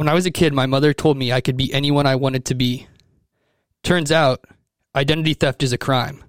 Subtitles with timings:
[0.00, 2.46] When I was a kid, my mother told me I could be anyone I wanted
[2.46, 2.86] to be.
[3.82, 4.42] Turns out,
[4.96, 6.24] identity theft is a crime.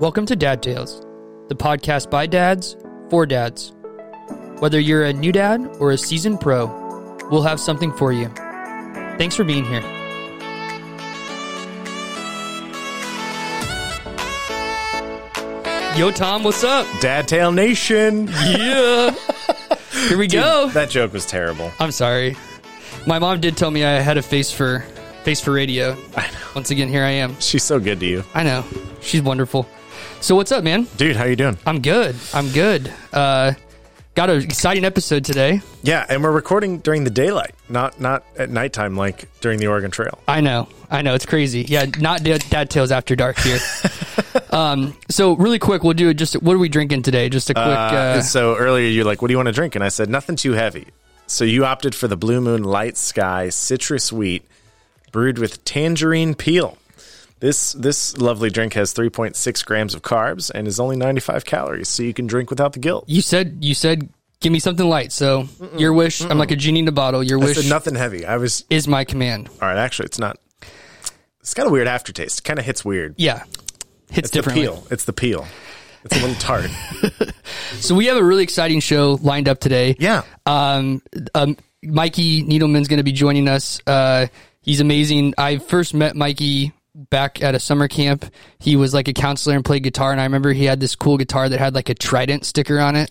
[0.00, 1.02] Welcome to Dad Tales,
[1.50, 2.78] the podcast by dads
[3.10, 3.74] for dads.
[4.60, 6.64] Whether you're a new dad or a seasoned pro,
[7.30, 8.28] we'll have something for you.
[9.18, 9.99] Thanks for being here.
[15.96, 16.86] Yo, Tom, what's up?
[17.00, 18.26] Dad Tale Nation.
[18.28, 19.14] Yeah.
[20.08, 20.68] Here we go.
[20.70, 21.70] That joke was terrible.
[21.78, 22.36] I'm sorry.
[23.06, 24.80] My mom did tell me I had a face for
[25.24, 25.96] face for radio.
[26.16, 26.38] I know.
[26.54, 27.38] Once again, here I am.
[27.40, 28.24] She's so good to you.
[28.34, 28.64] I know.
[29.02, 29.68] She's wonderful.
[30.22, 30.86] So what's up, man?
[30.96, 31.58] Dude, how you doing?
[31.66, 32.16] I'm good.
[32.32, 32.90] I'm good.
[33.12, 33.52] Uh
[34.14, 35.60] got an exciting episode today.
[35.82, 39.90] Yeah, and we're recording during the daylight, not not at nighttime like during the Oregon
[39.90, 40.18] Trail.
[40.26, 40.68] I know.
[40.90, 41.14] I know.
[41.14, 41.62] It's crazy.
[41.68, 43.58] Yeah, not dad, dad tales after dark here.
[44.50, 47.28] um so really quick, we'll do it just what are we drinking today?
[47.28, 49.74] Just a quick Uh, uh, so earlier you're like, "What do you want to drink?"
[49.74, 50.88] And I said, "Nothing too heavy."
[51.26, 54.44] So you opted for the Blue Moon Light Sky Citrus Wheat,
[55.12, 56.76] brewed with tangerine peel.
[57.38, 62.02] This this lovely drink has 3.6 grams of carbs and is only 95 calories, so
[62.02, 63.04] you can drink without the guilt.
[63.06, 64.08] you said you said
[64.40, 65.12] give me something light.
[65.12, 67.22] So your wish, I'm like a genie in a bottle.
[67.22, 68.26] Your I wish nothing heavy.
[68.26, 69.48] I was is my command.
[69.62, 69.78] all right.
[69.78, 70.38] Actually, it's not.
[71.40, 72.40] It's got a weird aftertaste.
[72.40, 73.14] It kind of hits weird.
[73.16, 73.44] Yeah.
[74.10, 74.86] Hits It's the peel.
[74.90, 75.46] It's the peel.
[76.04, 76.70] It's a little tart.
[77.74, 79.96] So we have a really exciting show lined up today.
[79.98, 80.22] yeah.
[80.44, 81.02] Um,
[81.34, 83.80] um Mikey Needleman's going to be joining us.
[83.86, 84.26] Uh,
[84.60, 85.34] he's amazing.
[85.38, 88.26] I first met Mikey back at a summer camp.
[88.58, 91.16] He was like a counselor and played guitar, and I remember he had this cool
[91.16, 93.10] guitar that had like a trident sticker on it,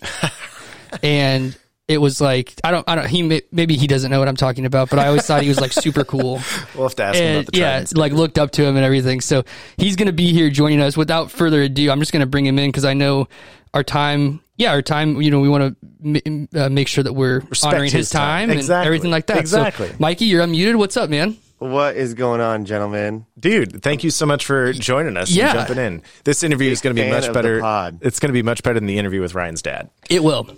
[1.02, 1.56] and
[1.90, 4.36] it was like I don't I don't he may- maybe he doesn't know what I'm
[4.36, 6.40] talking about, but I always thought he was like super cool.
[6.74, 7.94] We'll have to ask him about the yeah, tridents.
[7.94, 9.20] like looked up to him and everything.
[9.20, 9.44] So
[9.76, 10.96] he's going to be here joining us.
[10.96, 13.28] Without further ado, I'm just going to bring him in because I know
[13.74, 14.40] our time.
[14.56, 15.20] Yeah, our time.
[15.20, 18.10] You know, we want to m- uh, make sure that we're Respect honoring his his
[18.10, 18.48] time.
[18.50, 19.36] time, and everything like that.
[19.36, 19.90] So, Exactly.
[19.98, 20.76] Mikey, you're unmuted.
[20.76, 21.36] What's up, man?
[21.58, 23.26] What is going on, gentlemen?
[23.38, 25.50] Dude, thank you so much for joining us Yeah.
[25.50, 26.02] and jumping in.
[26.24, 27.58] This interview is going to be much better.
[28.00, 29.90] It's going to be much better than the interview with Ryan's dad.
[30.08, 30.48] It will.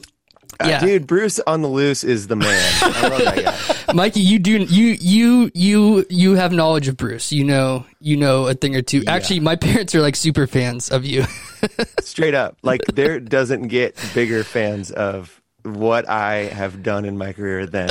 [0.66, 2.74] Yeah, Dude, Bruce on the loose is the man.
[2.82, 3.92] I love that guy.
[3.94, 7.32] Mikey, you do you you you you have knowledge of Bruce.
[7.32, 9.02] You know you know a thing or two.
[9.06, 11.24] Actually, my parents are like super fans of you.
[12.00, 12.56] Straight up.
[12.62, 17.90] Like, there doesn't get bigger fans of what I have done in my career than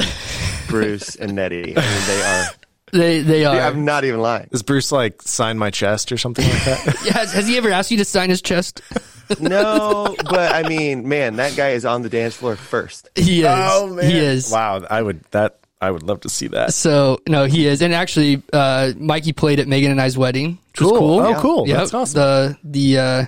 [0.68, 1.78] Bruce and Nettie.
[1.78, 2.46] I mean, they are.
[2.92, 3.60] they they are.
[3.60, 4.48] I'm not even lying.
[4.52, 6.96] Does Bruce like sign my chest or something like that?
[7.14, 8.82] has, has he ever asked you to sign his chest?
[9.40, 13.10] No, but I mean, man, that guy is on the dance floor first.
[13.16, 14.02] He is.
[14.04, 14.52] He is.
[14.52, 16.74] Oh, Wow, I would that I would love to see that.
[16.74, 20.82] So no, he is, and actually, uh, Mikey played at Megan and I's wedding, which
[20.82, 21.00] was Cool.
[21.00, 21.20] cool.
[21.22, 21.68] Oh, cool.
[21.68, 21.78] Yep.
[21.78, 22.16] That's awesome.
[22.20, 23.26] The the uh,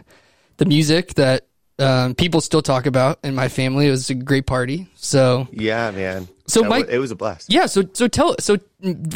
[0.58, 1.48] the music that
[1.80, 3.88] um, people still talk about in my family.
[3.88, 4.88] It was a great party.
[4.96, 6.28] So Yeah, man.
[6.46, 7.52] So That Mike- wa- it was a blast.
[7.52, 8.58] yeah, so so tell so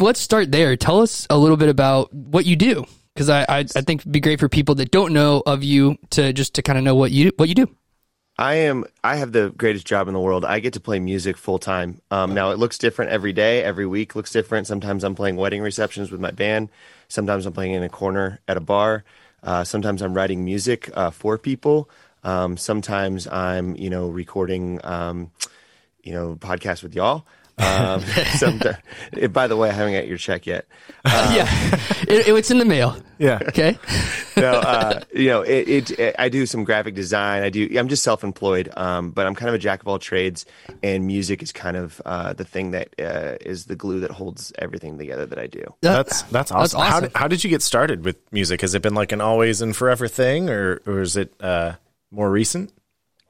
[0.00, 0.76] let's start there.
[0.76, 2.86] Tell us a little bit about what you do,
[3.18, 5.98] because I, I I think it'd be great for people that don't know of you
[6.10, 7.66] to just to kind of know what you what you do.
[8.38, 8.84] I am.
[9.02, 10.44] I have the greatest job in the world.
[10.44, 12.00] I get to play music full time.
[12.12, 13.64] Um, now it looks different every day.
[13.64, 14.68] Every week looks different.
[14.68, 16.68] Sometimes I'm playing wedding receptions with my band.
[17.08, 19.02] Sometimes I'm playing in a corner at a bar.
[19.42, 21.90] Uh, sometimes I'm writing music uh, for people.
[22.22, 25.32] Um, sometimes I'm, you know, recording, um,
[26.04, 27.26] you know, podcasts with y'all.
[27.58, 30.66] Um, somet- by the way, I haven't got your check yet.
[31.04, 31.48] yeah,
[32.02, 32.96] it, it's in the mail.
[33.18, 33.40] Yeah.
[33.48, 33.78] Okay.
[34.36, 36.16] no, uh, you know, it, it, it.
[36.18, 37.42] I do some graphic design.
[37.42, 37.68] I do.
[37.76, 40.46] I'm just self-employed, um, but I'm kind of a jack of all trades,
[40.82, 44.52] and music is kind of uh, the thing that uh, is the glue that holds
[44.58, 45.64] everything together that I do.
[45.80, 46.80] That's that's awesome.
[46.80, 47.04] How, awesome.
[47.04, 48.60] did, how did you get started with music?
[48.60, 51.72] Has it been like an always and forever thing, or or is it uh,
[52.10, 52.72] more recent?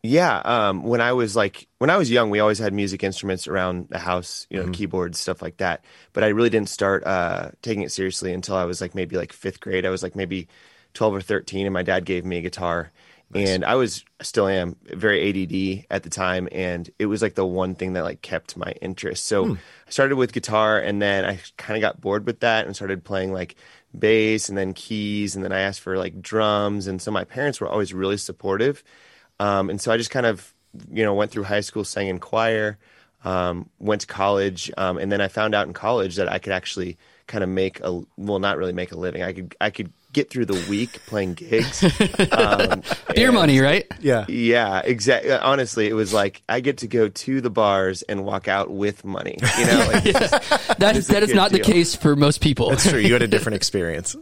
[0.03, 3.49] Yeah, um, when I was like when I was young, we always had music instruments
[3.49, 5.85] around the house, you know, keyboards, stuff like that.
[6.13, 9.33] But I really didn't start uh, taking it seriously until I was like maybe like
[9.33, 9.85] fifth grade.
[9.85, 10.47] I was like maybe
[10.95, 12.93] twelve or thirteen, and my dad gave me a guitar,
[13.35, 17.45] and I was still am very ADD at the time, and it was like the
[17.45, 19.27] one thing that like kept my interest.
[19.27, 22.77] So I started with guitar, and then I kind of got bored with that and
[22.77, 23.57] started playing like
[23.99, 27.61] bass and then keys, and then I asked for like drums, and so my parents
[27.61, 28.85] were always really supportive.
[29.41, 30.55] Um, and so I just kind of,
[30.93, 32.79] you know, went through high school, sang in choir,
[33.25, 36.53] um, went to college, um, and then I found out in college that I could
[36.53, 39.23] actually kind of make a well, not really make a living.
[39.23, 41.85] I could I could get through the week playing gigs.
[42.31, 42.83] Um,
[43.15, 43.87] Beer and- money, right?
[44.01, 44.25] Yeah.
[44.29, 45.33] Yeah, exactly.
[45.33, 49.05] Honestly, it was like I get to go to the bars and walk out with
[49.05, 49.37] money.
[49.59, 50.05] You know, like,
[50.79, 52.71] That is that is good not the case for most people.
[52.71, 53.01] That's true.
[53.01, 54.15] You had a different experience.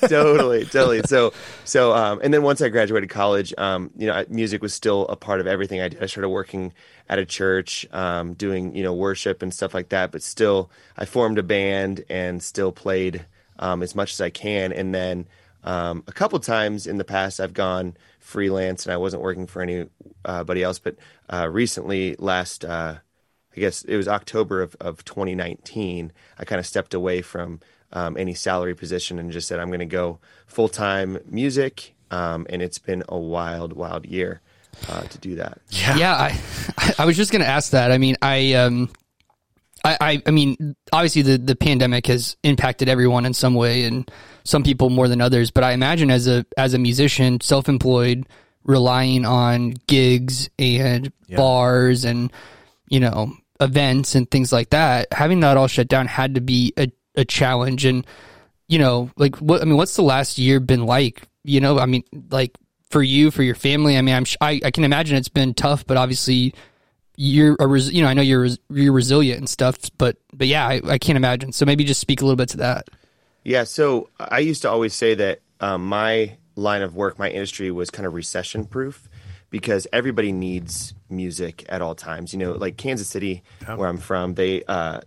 [0.00, 1.02] totally, totally.
[1.02, 1.32] So,
[1.64, 5.16] so, um, and then once I graduated college, um, you know, music was still a
[5.16, 6.02] part of everything I did.
[6.02, 6.72] I started working
[7.08, 10.12] at a church, um, doing you know worship and stuff like that.
[10.12, 13.24] But still, I formed a band and still played
[13.62, 14.72] um, as much as I can.
[14.72, 15.26] And then
[15.64, 19.62] um, a couple times in the past, I've gone freelance and I wasn't working for
[19.62, 20.78] anybody else.
[20.78, 20.96] But
[21.30, 22.64] uh, recently, last.
[22.64, 22.98] Uh,
[23.54, 26.10] I guess it was October of, of 2019.
[26.38, 27.60] I kind of stepped away from
[27.92, 31.94] um, any salary position and just said, I'm going to go full time music.
[32.10, 34.40] Um, and it's been a wild, wild year
[34.88, 35.58] uh, to do that.
[35.96, 37.90] yeah, I I was just gonna ask that.
[37.90, 38.90] I mean, I um,
[39.84, 44.10] I I, I mean, obviously the the pandemic has impacted everyone in some way, and
[44.44, 45.50] some people more than others.
[45.50, 48.26] But I imagine as a as a musician, self employed,
[48.64, 52.32] relying on gigs and bars and
[52.88, 56.72] you know events and things like that, having that all shut down had to be
[56.76, 57.84] a a challenge.
[57.84, 58.06] And
[58.68, 61.22] you know, like what I mean, what's the last year been like?
[61.44, 62.56] You know, I mean, like
[62.90, 63.96] for you, for your family.
[63.96, 66.54] I mean, I'm I, I can imagine it's been tough, but obviously
[67.16, 70.46] you're a res- you know I know you're res- you're resilient and stuff, but but
[70.46, 71.52] yeah, I, I can't imagine.
[71.52, 72.88] So maybe just speak a little bit to that.
[73.44, 73.64] Yeah.
[73.64, 77.90] So I used to always say that um, my line of work, my industry was
[77.90, 79.08] kind of recession proof
[79.50, 82.32] because everybody needs music at all times.
[82.32, 85.00] You know, like Kansas City, where I'm from, they, uh,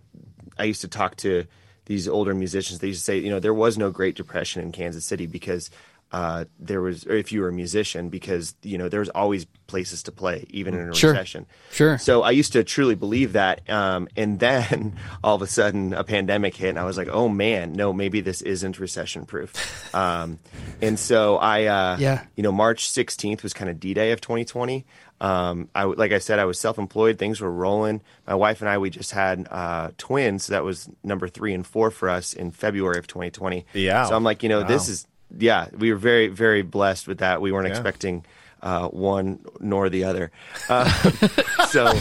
[0.58, 1.44] I used to talk to
[1.86, 2.78] these older musicians.
[2.78, 5.70] They used to say, you know, there was no Great Depression in Kansas City because
[6.12, 9.44] uh, there was, or if you were a musician, because you know there was always
[9.66, 11.10] places to play, even in a Sure.
[11.10, 11.44] recession.
[11.72, 11.98] Sure.
[11.98, 16.04] So I used to truly believe that, um, and then all of a sudden a
[16.04, 19.52] pandemic hit, and I was like, oh man, no, maybe this isn't recession proof.
[19.96, 20.40] Um,
[20.82, 22.24] and so I, uh, Yeah.
[22.36, 24.84] you know, March 16th was kind of D Day of 2020.
[25.22, 27.18] Um, I like I said, I was self-employed.
[27.18, 28.02] Things were rolling.
[28.26, 30.44] My wife and I, we just had uh, twins.
[30.44, 33.64] So that was number three and four for us in February of 2020.
[33.72, 34.04] Yeah.
[34.04, 35.06] So I'm like, you know, this is
[35.36, 35.68] yeah.
[35.76, 37.40] We were very very blessed with that.
[37.40, 37.72] We weren't Yeah.
[37.74, 38.24] expecting
[38.62, 40.30] uh, one nor the other.
[40.68, 40.88] Uh,
[41.68, 41.92] so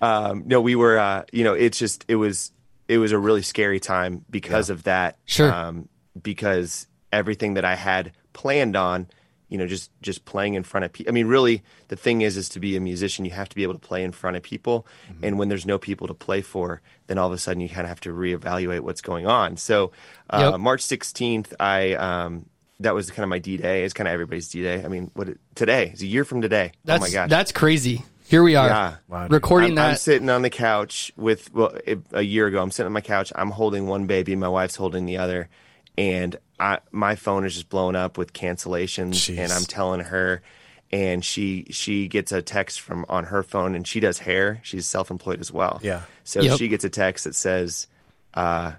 [0.00, 0.98] um, no, we were.
[0.98, 2.52] Uh, you know, it's just it was
[2.88, 5.16] it was a really scary time because of that.
[5.26, 5.52] Sure.
[5.52, 5.88] Um,
[6.20, 9.08] because everything that I had planned on,
[9.48, 11.10] you know, just just playing in front of people.
[11.10, 13.62] I mean, really, the thing is, is to be a musician, you have to be
[13.62, 14.86] able to play in front of people.
[15.22, 17.82] And when there's no people to play for, then all of a sudden you kind
[17.82, 19.56] of have to reevaluate what's going on.
[19.56, 19.92] So,
[20.30, 20.60] uh, Yep.
[20.60, 21.94] March 16th, I.
[21.94, 22.46] Um,
[22.80, 23.82] that was kind of my D day.
[23.82, 24.84] It's kind of everybody's D day.
[24.84, 25.90] I mean, what it, today?
[25.92, 26.72] It's a year from today.
[26.84, 27.28] That's oh my gosh!
[27.28, 28.04] that's crazy.
[28.28, 28.94] Here we are Yeah.
[29.08, 29.90] Wow, recording I'm, that.
[29.90, 32.62] I'm sitting on the couch with well, it, a year ago.
[32.62, 33.32] I'm sitting on my couch.
[33.34, 34.36] I'm holding one baby.
[34.36, 35.48] My wife's holding the other,
[35.96, 39.12] and I, my phone is just blowing up with cancellations.
[39.14, 39.38] Jeez.
[39.38, 40.42] And I'm telling her,
[40.90, 44.60] and she she gets a text from on her phone, and she does hair.
[44.62, 45.80] She's self employed as well.
[45.82, 46.02] Yeah.
[46.24, 46.58] So Yep.
[46.58, 47.86] she gets a text that says,
[48.34, 48.72] uh,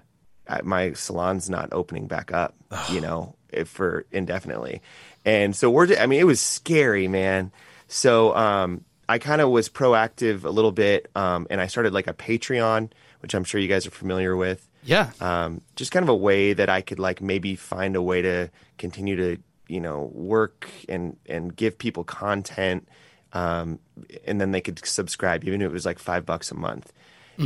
[0.64, 2.54] "My salon's not opening back up."
[2.90, 4.82] you know, if for indefinitely.
[5.24, 5.96] And so we're.
[5.98, 7.52] I mean, it was scary, man.
[7.88, 12.06] So um, I kind of was proactive a little bit, um, and I started like
[12.06, 12.90] a Patreon,
[13.20, 14.66] which I'm sure you guys are familiar with.
[14.84, 15.10] Yeah.
[15.20, 18.50] Um, just kind of a way that I could like maybe find a way to
[18.78, 19.36] continue to
[19.68, 22.88] you know work and and give people content,
[23.32, 23.78] um,
[24.26, 26.92] and then they could subscribe, even if it was like five bucks a month.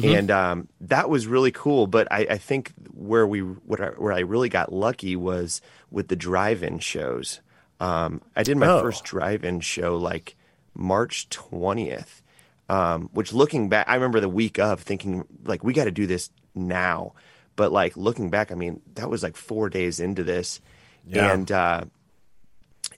[0.03, 4.13] And um, that was really cool, but I, I think where we what I, where
[4.13, 7.41] I really got lucky was with the drive-in shows.
[7.79, 8.81] Um, I did my Oh.
[8.81, 10.35] first drive-in show like
[10.75, 12.23] March twentieth,
[12.69, 16.09] um, which looking back, I remember the week of thinking like we got to do
[16.09, 17.13] this now.
[17.57, 20.61] But like looking back, I mean that was like four days into this,
[21.07, 21.33] Yeah.
[21.33, 21.85] and uh,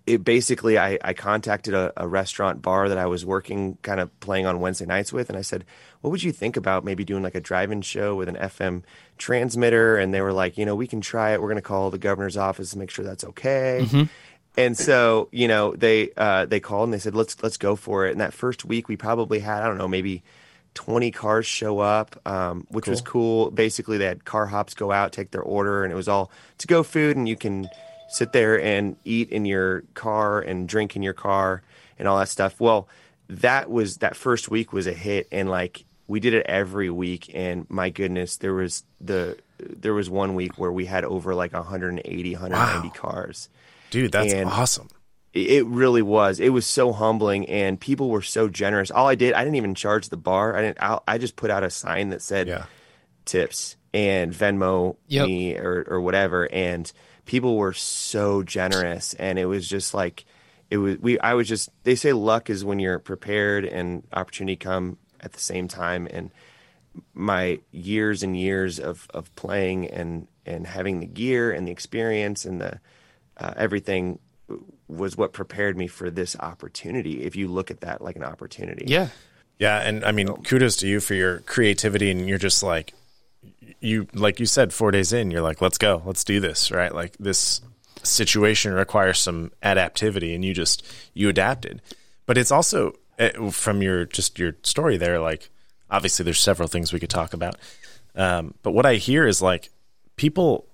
[0.06, 4.18] it basically I, I contacted a, a restaurant bar that I was working kind of
[4.20, 5.64] playing on Wednesday nights with, and I said,
[6.00, 8.82] "What would you think about maybe doing like a drive-in show with an FM
[9.18, 11.40] transmitter?" And they were like, "You know, we can try it.
[11.42, 13.86] We're going to call the governor's office to make sure that's okay."
[14.56, 18.06] And so, you know, they uh, they called and they said, "Let's let's go for
[18.06, 20.22] it." And that first week, we probably had I don't know maybe.
[20.76, 23.50] 20 cars show up, um, which was cool.
[23.50, 26.66] Basically, they had car hops go out, take their order, and it was all to
[26.68, 27.68] go food, and you can
[28.08, 31.62] sit there and eat in your car and drink in your car
[31.98, 32.60] and all that stuff.
[32.60, 32.88] Well,
[33.28, 37.30] that was that first week was a hit, and like we did it every week,
[37.34, 41.52] and my goodness, there was the there was one week where we had over like
[41.54, 43.48] 180, 190 cars
[43.90, 44.88] Dude, that's And- awesome.
[45.36, 46.40] It really was.
[46.40, 48.90] It was so humbling, and people were so generous.
[48.90, 50.56] All I did, I didn't even charge the bar.
[50.56, 50.78] I didn't.
[50.80, 52.64] I, I just put out a sign that said Yeah.
[53.24, 55.26] tips and Venmo Yep.
[55.26, 56.90] me or or whatever, and
[57.24, 60.24] people were so generous, and it was just like
[60.70, 60.98] it was.
[60.98, 65.32] We I was just they say luck is when you're prepared and opportunity come at
[65.32, 66.30] the same time, and
[67.14, 72.44] my years and years of of playing and and having the gear and the experience
[72.44, 72.80] and the
[73.38, 74.18] uh, everything
[74.88, 77.22] was what prepared me for this opportunity.
[77.22, 79.08] If you look at that like an opportunity, Yeah.
[79.58, 82.92] Yeah, and I mean, kudos to you for your creativity, and you're just like,
[83.80, 86.94] you like you said, four days in, you're like, let's go, let's do this, right?
[86.94, 87.62] Like this
[88.02, 91.80] situation requires some adaptivity, and you just you adapted.
[92.26, 95.48] But it's also eh, from your just your story there, like
[95.90, 97.56] obviously there's several things we could talk about,
[98.14, 99.70] um, but what I hear is like
[100.16, 100.68] people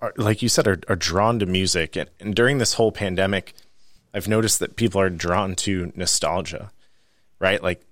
[0.00, 3.54] are like you said are, are drawn to music, and, and during this whole pandemic,
[4.14, 6.70] I've noticed that people are drawn to nostalgia,
[7.38, 7.62] right?
[7.62, 7.82] Like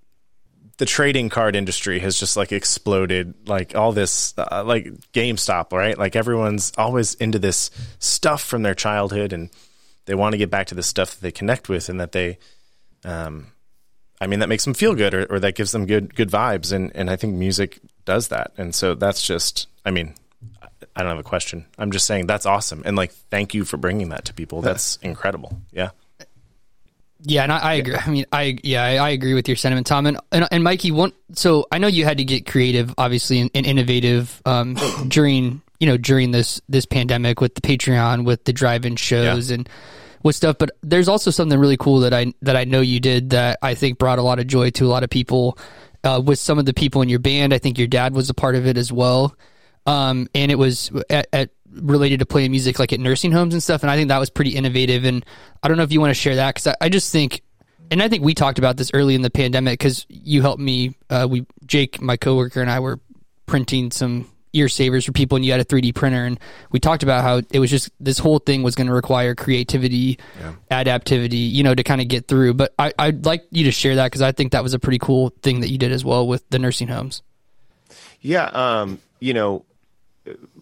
[0.79, 3.35] the trading card industry has just like exploded.
[3.47, 5.99] Like all this uh, like GameStop right?
[5.99, 9.51] Like everyone's always into this stuff from their childhood and
[10.07, 12.39] they want to get back to the stuff that they connect with and that they
[13.05, 13.49] um
[14.21, 16.73] I mean that makes them feel good or, or that gives them good good vibes.
[16.73, 18.53] And and I think music does that.
[18.57, 20.15] And so that's just I mean
[20.99, 23.79] I don't have a question I'm just saying that's awesome and like thank you for
[23.79, 25.91] bringing that to people that's incredible yeah
[27.23, 27.97] Yeah, and I, I agree.
[27.97, 30.07] I mean, I yeah, I, I agree with your sentiment, Tom.
[30.07, 31.13] And, and and Mikey, one.
[31.33, 34.75] So I know you had to get creative, obviously, and, and innovative um,
[35.09, 39.69] during you know during this this pandemic with the Patreon, with the drive-in shows, and
[40.23, 40.59] with stuff.
[40.59, 43.75] But there's also something really cool that I that I know you did that I
[43.75, 45.59] think brought a lot of joy to a lot of people.
[46.05, 48.35] Uh, with some of the people in your band, I think your dad was a
[48.35, 49.35] part of it as well.
[49.89, 53.63] Um, and it was at, at related to playing music like at nursing homes and
[53.63, 53.83] stuff.
[53.83, 55.05] And I think that was pretty innovative.
[55.05, 55.25] And
[55.63, 57.43] I don't know if you want to share that because I, I just think,
[57.91, 60.95] and I think we talked about this early in the pandemic because you helped me.
[61.09, 63.01] Uh, we Jake, my coworker, and I were
[63.47, 66.39] printing some ear savers for people, and you had a 3D printer, and
[66.71, 70.19] we talked about how it was just this whole thing was going to require creativity,
[70.71, 72.53] adaptivity, you know, to kind of get through.
[72.55, 74.99] But I, I'd like you to share that because I think that was a pretty
[74.99, 77.23] cool thing that you did as well with the nursing homes.
[78.21, 79.65] Yeah, um, you know,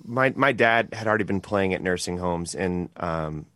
[0.05, 3.47] my my dad had already been playing at nursing homes, and um,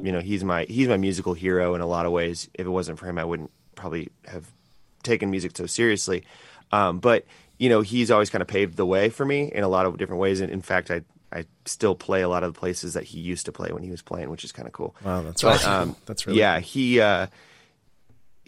[0.00, 2.48] you know, he's my he's my musical hero in a lot of ways.
[2.54, 4.46] If it wasn't for him, I wouldn't probably have
[5.02, 6.24] taken music so seriously.
[6.72, 7.24] Um, but
[7.58, 9.96] you know, he's always kind of paved the way for me in a lot of
[9.98, 10.40] different ways.
[10.40, 13.46] And in fact, I I still play a lot of the places that he used
[13.46, 14.94] to play when he was playing, which is kind of cool.
[15.04, 17.26] wow that's But, awesome um, that's really yeah, he uh,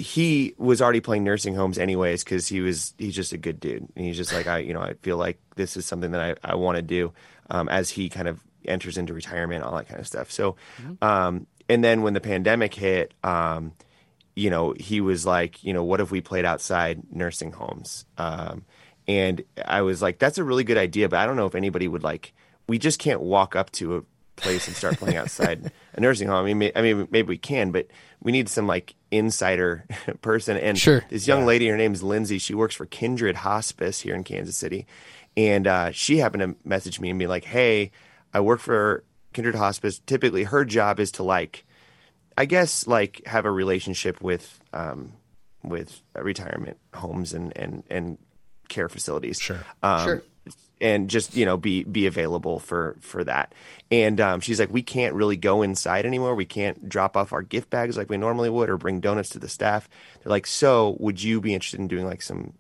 [0.00, 3.86] he was already playing nursing homes anyways because he was he's just a good dude.
[3.94, 6.52] And he's just like I you know I feel like this is something that I,
[6.52, 7.12] I want to do
[7.50, 10.30] um, as he kind of enters into retirement all that kind of stuff.
[10.30, 10.56] So
[11.02, 13.72] um, and then when the pandemic hit um,
[14.34, 18.06] you know he was like you know what if we played outside nursing homes?
[18.16, 18.64] Um,
[19.06, 21.88] and I was like that's a really good idea but I don't know if anybody
[21.88, 22.32] would like
[22.68, 24.02] we just can't walk up to a
[24.36, 26.44] place and start playing outside a nursing home.
[26.44, 27.86] I mean, may, I mean, maybe we can, but
[28.22, 29.84] we need some like insider
[30.22, 30.56] person.
[30.56, 31.04] And Sure.
[31.08, 32.38] this young lady, her name's Lindsay.
[32.38, 34.86] She works for Kindred Hospice here in Kansas City,
[35.36, 37.90] and uh, she happened to message me and be like, "Hey,
[38.34, 39.98] I work for Kindred Hospice.
[40.00, 41.64] Typically, her job is to like,
[42.36, 45.12] I guess, like have a relationship with um,
[45.62, 48.18] with retirement homes and and and
[48.68, 49.40] care facilities.
[49.40, 49.58] Sure.
[49.82, 50.22] Um, Sure.
[50.80, 53.54] And just you know be be available for for that.
[53.90, 56.34] And um, she's like we can't really go inside anymore.
[56.34, 59.38] We can't drop off our gift bags like we normally would or bring donuts to
[59.38, 59.88] the staff.
[60.22, 62.54] They're like so would you be interested in doing like some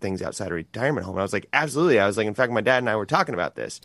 [0.00, 1.16] things outside a retirement home?
[1.16, 2.00] And i was like absolutely.
[2.00, 3.80] I was like in fact my dad and i were talking about this.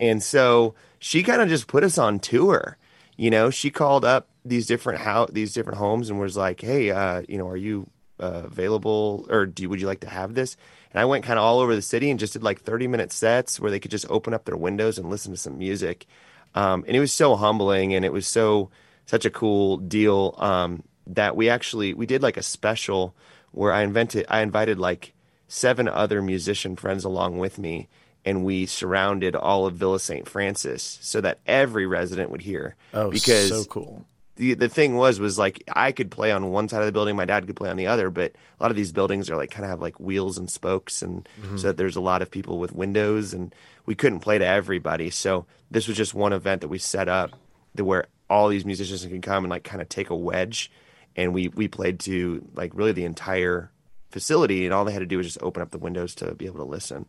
[0.00, 2.76] And so she kind of just put us on tour.
[3.16, 6.90] You know she called up these different how these different homes and was like hey
[6.90, 7.86] uh, you know are you
[8.18, 10.56] uh, available or do would you like to have this
[10.92, 13.12] and i went kind of all over the city and just did like 30 minute
[13.12, 16.06] sets where they could just open up their windows and listen to some music.
[16.54, 18.70] Um, and it was so humbling and it was so
[19.06, 23.14] such a cool deal um, that we actually we did like a special
[23.52, 25.12] where i invented i invited like
[25.48, 27.88] seven other musician friends along with me
[28.24, 33.10] and we surrounded all of villa st francis so that every resident would hear oh
[33.10, 34.04] because so cool
[34.40, 37.14] the the thing was was like I could play on one side of the building,
[37.14, 39.50] my dad could play on the other, but a lot of these buildings are like
[39.50, 42.58] kind of have like wheels and spokes, and so that there's a lot of people
[42.58, 43.54] with windows, and
[43.86, 45.10] we couldn't play to everybody.
[45.10, 47.30] So this was just one event that we set up
[47.76, 50.70] to where all these musicians can come and like kind of take a wedge,
[51.16, 53.70] and we we played to like really the entire
[54.10, 56.46] facility, and all they had to do was just open up the windows to be
[56.46, 57.06] able to listen.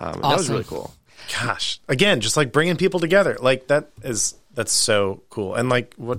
[0.00, 0.52] Um, and That was Awesome.
[0.54, 0.94] really cool.
[1.40, 5.94] gosh again just like bringing people together like that is that's so cool and like
[5.96, 6.18] what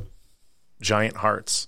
[0.82, 1.68] giant hearts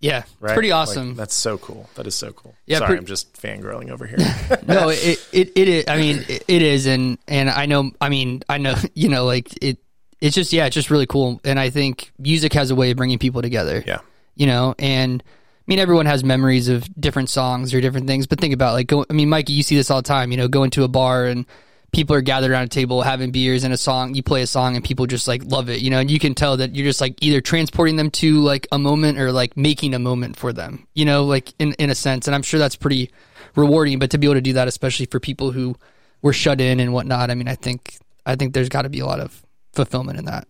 [0.00, 1.14] Yeah, right pretty Like, awesome.
[1.14, 4.18] that's so cool that is so cool Yeah, sorry pre- i'm just fangirling over here
[4.66, 5.84] no, it, it it is.
[5.88, 7.90] I mean, it, it is, and and I know.
[8.00, 8.74] I mean, I know.
[8.94, 9.78] You know, like it.
[10.20, 11.40] it's just yeah, it's just really cool.
[11.44, 13.82] And I think music has a way of bringing people together.
[13.86, 14.00] Yeah.
[14.36, 18.26] you know, and I mean everyone has memories of different songs or different things.
[18.26, 19.04] But think about like go.
[19.08, 20.30] I mean, Mikey, you see this all the time.
[20.30, 21.44] You know, going to a bar and
[21.92, 24.14] people are gathered around a table having beers and a song.
[24.14, 25.80] You play a song and people just like love it.
[25.80, 28.66] You know, and you can tell that you're just like either transporting them to like
[28.72, 30.86] a moment or like making a moment for them.
[30.94, 32.26] You know, like in in a sense.
[32.26, 33.10] And I'm sure that's pretty
[33.54, 33.98] rewarding.
[33.98, 35.76] But to be able to do that, especially for people who
[36.22, 39.00] were shut in and whatnot, I mean, I think I think there's got to be
[39.00, 39.42] a lot of
[39.72, 40.46] fulfillment in that.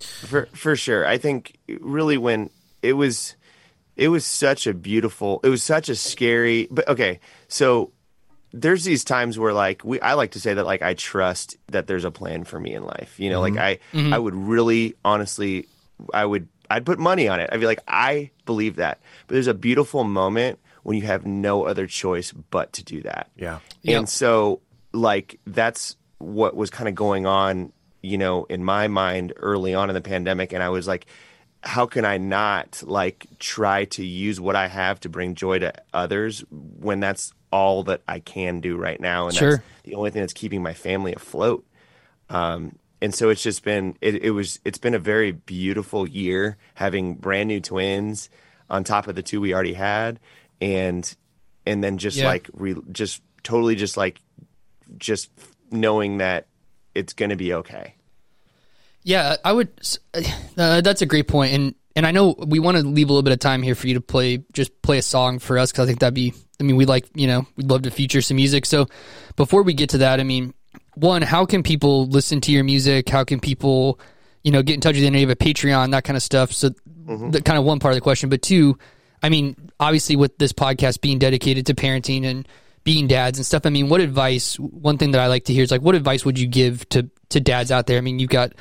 [0.00, 1.06] For for sure.
[1.06, 2.50] I think really when
[2.82, 3.34] it was
[3.96, 7.18] it was such a beautiful it was such a scary but okay,
[7.48, 7.92] so
[8.52, 11.86] there's these times where like we I like to say that like I trust that
[11.86, 13.18] there's a plan for me in life.
[13.18, 13.62] You know, like mm-hmm.
[13.62, 14.14] I mm-hmm.
[14.14, 15.66] I would really honestly
[16.14, 17.50] I would I'd put money on it.
[17.52, 19.00] I'd be like I believe that.
[19.26, 23.30] But there's a beautiful moment when you have no other choice but to do that.
[23.36, 23.58] Yeah.
[23.82, 23.98] Yep.
[23.98, 24.62] And so,
[24.92, 29.90] like, that's what was kind of going on, you know, in my mind early on
[29.90, 30.54] in the pandemic.
[30.54, 31.06] And I was like,
[31.62, 35.74] how can I not like try to use what I have to bring joy to
[35.92, 39.26] others when that's all that I can do right now?
[39.28, 39.56] And Sure.
[39.58, 41.64] that's the only thing that's keeping my family afloat.
[42.30, 46.56] Um, and so it's just been it, it was it's been a very beautiful year
[46.74, 48.28] having brand new twins
[48.68, 50.18] on top of the two we already had
[50.60, 51.14] and
[51.64, 52.26] and then just Yeah.
[52.26, 54.20] like re, just totally just like
[54.98, 55.30] just
[55.70, 56.46] knowing that
[56.94, 57.94] it's going to be okay
[59.04, 59.70] Yeah, I would.
[60.56, 63.24] Uh, that's a great point, and and I know we want to leave a little
[63.24, 65.82] bit of time here for you to play, just play a song for us because
[65.82, 66.32] I think that'd be.
[66.60, 68.66] I mean, we like you know we'd love to feature some music.
[68.66, 68.86] So
[69.34, 70.54] before we get to that, I mean,
[70.94, 73.08] one, how can people listen to your music?
[73.08, 73.98] How can people,
[74.44, 75.10] you know, get in touch with you?
[75.10, 76.52] Know you have a Patreon, that kind of stuff.
[76.52, 77.30] So mm-hmm.
[77.30, 78.78] that kind of one part of the question, but two,
[79.20, 82.46] I mean, obviously with this podcast being dedicated to parenting and
[82.84, 84.54] being dads and stuff, I mean, what advice?
[84.56, 87.10] One thing that I like to hear is like, what advice would you give to
[87.30, 87.98] to dads out there?
[87.98, 88.52] I mean, you've got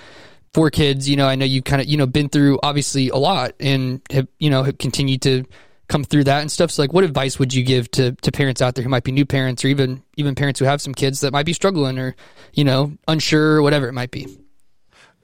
[0.53, 1.09] four kids.
[1.09, 4.01] You know, I know you kind of you know been through obviously a lot and
[4.11, 5.45] have you know have continued to
[5.87, 6.71] come through that and stuff.
[6.71, 9.11] So like, what advice would you give to to parents out there who might be
[9.11, 12.15] new parents or even even parents who have some kids that might be struggling or
[12.53, 14.27] you know unsure or whatever it might be?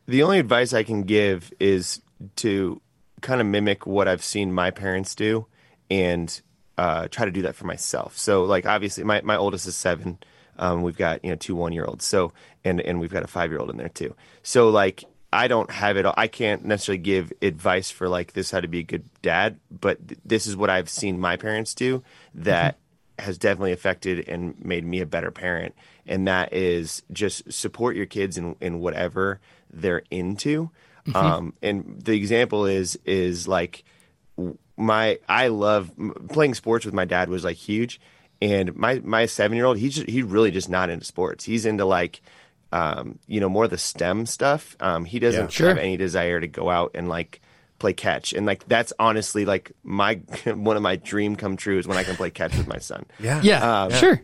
[0.08, 2.01] the only advice I can give is
[2.38, 2.82] to
[3.22, 5.48] kind of mimic what I've seen my parents do
[5.89, 6.42] and
[6.77, 8.18] uh, try to do that for myself.
[8.18, 10.20] So, like, obviously, my, my oldest is seven.
[10.57, 12.05] Um, we've got you know two one year olds.
[12.05, 12.33] So,
[12.64, 14.16] and and we've got a five year old in there too.
[14.44, 16.05] So, like, I don't have it.
[16.05, 19.59] all I can't necessarily give advice for like this how to be a good dad,
[19.69, 22.03] but th- this is what I've seen my parents do
[22.35, 22.77] that
[23.19, 25.75] has definitely affected and made me a better parent.
[26.05, 29.39] And that is just support your kids in, in whatever
[29.72, 30.69] they're into.
[31.13, 33.83] Um, and the example is is like
[34.77, 35.91] my I love
[36.29, 38.00] playing sports with my dad was like huge,
[38.41, 41.43] and my my seven year old he's just, he's really just not into sports.
[41.43, 42.22] He's into like
[42.74, 44.75] um, you know more of the STEM stuff.
[44.81, 45.48] Um, he doesn't Yeah.
[45.50, 45.68] Sure.
[45.70, 47.40] have any desire to go out and like
[47.79, 51.88] play catch, and like that's honestly like my one of my dream come true is
[51.88, 53.05] when I can play catch with my son.
[53.20, 53.40] Yeah.
[53.44, 54.22] Yeah, sure.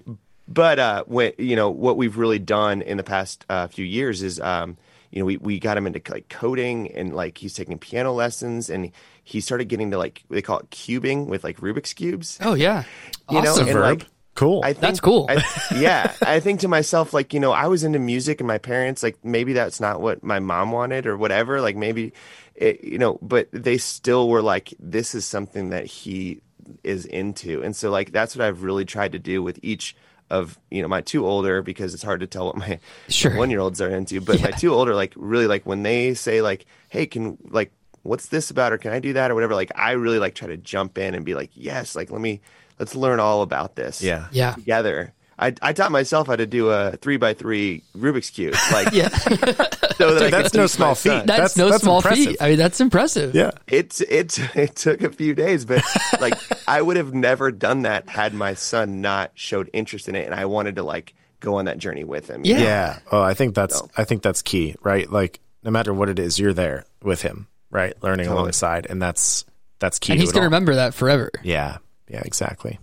[0.47, 4.23] But uh, when you know what we've really done in the past uh, few years
[4.23, 4.77] is, um,
[5.11, 8.69] you know, we, we got him into like coding and like he's taking piano lessons
[8.69, 8.91] and
[9.23, 12.39] he started getting to like they call it cubing with like Rubik's cubes.
[12.41, 12.83] Oh yeah,
[13.29, 13.67] You know, awesome.
[13.67, 13.99] and, Verb.
[14.01, 14.09] like,
[14.39, 14.61] cool.
[14.63, 15.25] I think, That's cool.
[15.29, 15.43] I,
[15.75, 19.03] yeah, I think to myself like you know I was into music and my parents
[19.03, 21.59] like maybe that's not what my mom wanted or whatever.
[21.61, 22.13] Like maybe,
[22.55, 26.41] it, you know, but they still were like this is something that he
[26.83, 29.95] is into, and so like that's what I've really tried to do with each
[30.29, 33.35] of you know my two older because it's hard to tell what my Sure.
[33.35, 36.41] one year olds are into, but my two older like really like when they say
[36.41, 37.71] like hey can like
[38.03, 40.47] what's this about or can I do that or whatever like I really like try
[40.47, 42.41] to jump in and be like yes like let me
[42.79, 44.27] let's learn all about this yeah.
[44.31, 45.13] yeah, together.
[45.37, 49.07] I, I taught myself how to do a three by three Rubik's cube, like yeah.
[49.07, 51.09] so that I That's no small my feat.
[51.09, 52.25] That's, That's- no that's small impressive.
[52.25, 52.37] feat.
[52.41, 53.33] I mean, that's impressive.
[53.33, 53.51] Yeah.
[53.67, 55.83] It's it it took a few days, but
[56.19, 56.33] like
[56.67, 60.35] I would have never done that had my son not showed interest in it, and
[60.35, 62.41] I wanted to like go on that journey with him.
[62.43, 62.59] Yeah.
[62.59, 62.99] Yeah.
[63.11, 65.09] Oh, I think that's I think that's key, right?
[65.09, 67.93] Like no matter what it is, you're there with him, right?
[68.03, 69.45] Learning alongside, and that's
[69.79, 70.11] that's key.
[70.13, 71.31] and to he's it gonna remember that forever.
[71.43, 71.77] Yeah.
[72.09, 72.21] Yeah.
[72.25, 72.79] Exactly.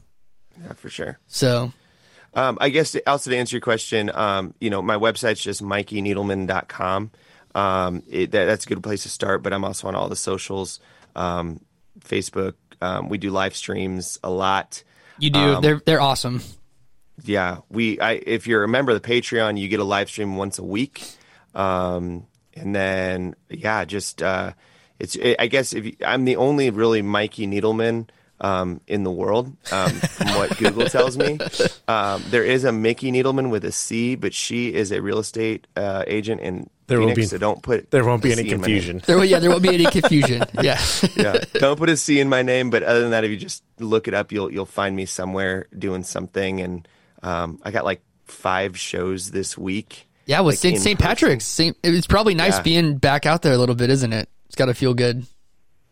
[0.63, 1.19] Yeah, for sure.
[1.27, 1.73] So
[2.35, 5.63] Um, I guess to, also to answer your question, um, you know, my website's just
[5.63, 7.11] mikeyneedleman.com.
[7.55, 10.17] Um, it, that, that's a good place to start, but I'm also on all the
[10.17, 10.81] socials,
[11.15, 11.61] um,
[12.01, 12.55] Facebook.
[12.83, 14.83] Um, we do live streams a lot.
[15.19, 15.39] you do.
[15.41, 16.43] Um, they're they're awesome.
[17.25, 17.99] Yeah, we.
[17.99, 20.63] I if you're a member of the Patreon, you get a live stream once a
[20.65, 21.03] week,
[21.55, 24.53] um, and then yeah, just uh,
[24.99, 25.17] it's.
[25.39, 28.11] I guess if you, I'm the only really Mikey Needleman
[28.41, 31.39] um, in the world, um, from what Google tells me,
[31.89, 35.67] um, there is a Mickey Needleman with a C, but she is a real estate
[35.77, 38.43] uh, agent in There will Phoenix, be- so don't put There won't be a any
[38.43, 39.03] C in confusion.
[39.07, 40.43] There, yeah, there won't be any confusion.
[40.63, 40.81] Yeah.
[41.17, 42.71] yeah, don't put a C in my name.
[42.71, 45.67] But other than that, if you just look it up, you'll you'll find me somewhere
[45.77, 46.61] doing something.
[46.61, 46.87] And
[47.23, 50.09] um, I got like five shows this week.
[50.27, 50.79] Yeah, well, Like, St.
[50.79, 50.99] St.
[50.99, 51.45] Patrick's.
[51.45, 52.63] Saint, it's probably nice Yeah.
[52.63, 54.29] being back out there a little bit, isn't it?
[54.47, 55.25] It's got to feel good.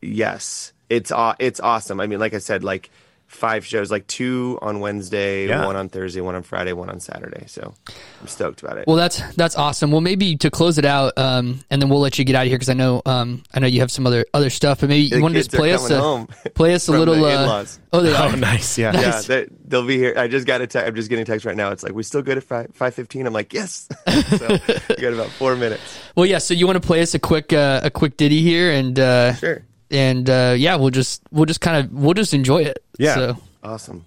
[0.02, 2.00] Yes, it's aw- it's awesome.
[2.00, 2.90] I mean, like I said, like
[3.26, 5.64] five shows, like two on Wednesday, Yeah.
[5.64, 7.44] one on Thursday, one on Friday, one on Saturday.
[7.48, 7.74] So
[8.20, 8.86] I'm stoked about it.
[8.86, 9.90] Well, that's that's awesome.
[9.90, 12.48] Well, maybe to close it out, um, and then we'll let you get out of
[12.48, 15.04] here because I know um, I know you have some other other stuff, but maybe
[15.16, 17.14] you want to just play us coming a home play us a little.
[17.16, 18.78] the uh, oh, they Oh, nice.
[18.78, 18.92] Yeah.
[18.92, 20.14] yeah, they, they'll be here.
[20.16, 20.86] I just got a text.
[20.86, 21.70] I'm just getting a text right now.
[21.72, 23.26] It's like we're still good at five five fifteen.
[23.26, 23.88] I'm like yes.
[24.36, 24.58] so
[24.90, 25.82] we got about four minutes.
[26.14, 26.38] Well, yeah.
[26.38, 29.34] So you want to play us a quick uh, a quick ditty here, and uh,
[29.34, 29.64] Sure.
[29.94, 32.84] And uh, yeah, we'll just we'll just kind of we'll just enjoy it.
[32.98, 33.14] Yeah.
[33.14, 34.04] So Awesome.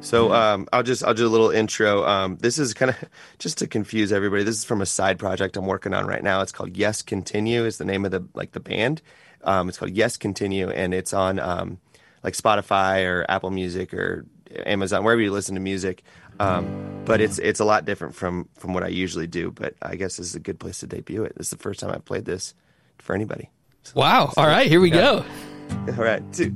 [0.00, 2.04] So um, I'll just I'll do a little intro.
[2.04, 2.96] Um, this is kind of
[3.38, 4.42] just to confuse everybody.
[4.42, 6.42] This is from a side project I'm working on right now.
[6.42, 7.64] It's called Yes Continue.
[7.64, 9.02] Is the name of the like the band.
[9.44, 11.78] Um, it's called Yes Continue, and it's on um,
[12.22, 14.26] like Spotify or Apple Music or
[14.66, 16.02] Amazon, wherever you listen to music.
[16.40, 19.50] Um, but it's it's a lot different from from what I usually do.
[19.50, 21.34] But I guess this is a good place to debut it.
[21.36, 22.54] This is the first time I've played this
[22.98, 23.50] for anybody.
[23.94, 24.32] Wow.
[24.36, 25.24] All right, here we go.
[25.88, 26.54] All right, two.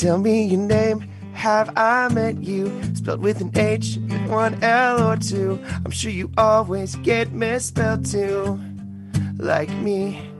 [0.00, 1.00] Tell me your name.
[1.34, 2.72] Have I met you?
[2.94, 5.62] Spelled with an H, one L or two.
[5.84, 8.58] I'm sure you always get misspelled too.
[9.36, 10.30] Like me.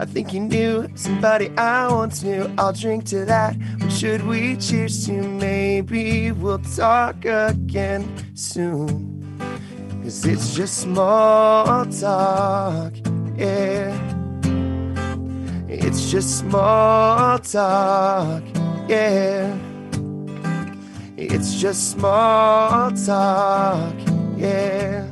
[0.00, 2.48] I think you knew somebody I once knew.
[2.56, 3.56] I'll drink to that.
[3.80, 5.12] But should we cheers to?
[5.12, 9.18] Maybe we'll talk again soon.
[10.02, 12.94] Cause it's just small talk,
[13.38, 13.96] yeah.
[15.68, 18.42] It's just small talk,
[18.88, 19.56] yeah.
[21.16, 23.94] It's just small talk,
[24.36, 25.06] yeah.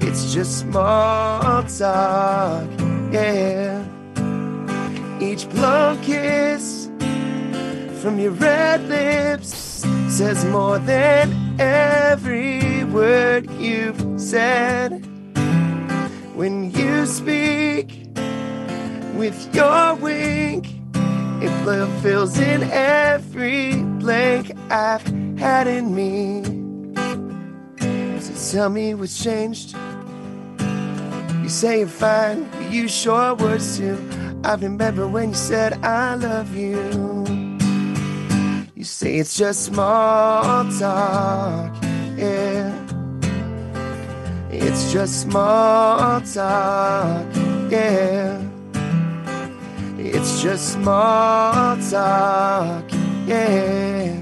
[0.00, 2.68] It's just small talk,
[3.10, 3.84] yeah.
[5.20, 6.90] Each blunt kiss
[8.02, 15.11] from your red lips says more than every word you've said.
[16.42, 18.08] When you speak
[19.14, 20.66] with your wink,
[21.40, 25.06] it fills in every blank I've
[25.38, 26.42] had in me.
[28.20, 29.76] So tell me what's changed.
[31.44, 33.96] You say you're fine, but you sure words too.
[34.42, 36.74] I remember when you said I love you.
[38.74, 41.72] You say it's just small talk,
[42.16, 42.51] yeah.
[44.72, 47.26] It's just small talk,
[47.70, 48.40] yeah.
[49.98, 52.84] It's just small talk,
[53.26, 54.16] yeah.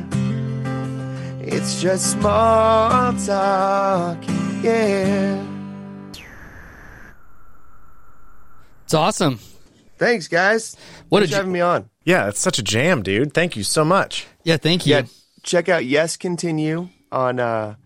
[1.41, 4.19] It's just small talk,
[4.63, 5.41] yeah.
[8.85, 9.39] It's awesome.
[9.99, 10.77] Thanks, guys.
[11.11, 11.91] What Thanks did for you- having me on.
[12.05, 13.33] Yeah, it's such a jam, dude.
[13.35, 14.27] Thank you so much.
[14.43, 14.95] Yeah, thank you.
[14.97, 15.03] Yeah,
[15.45, 17.77] check out Yes Continue on uh,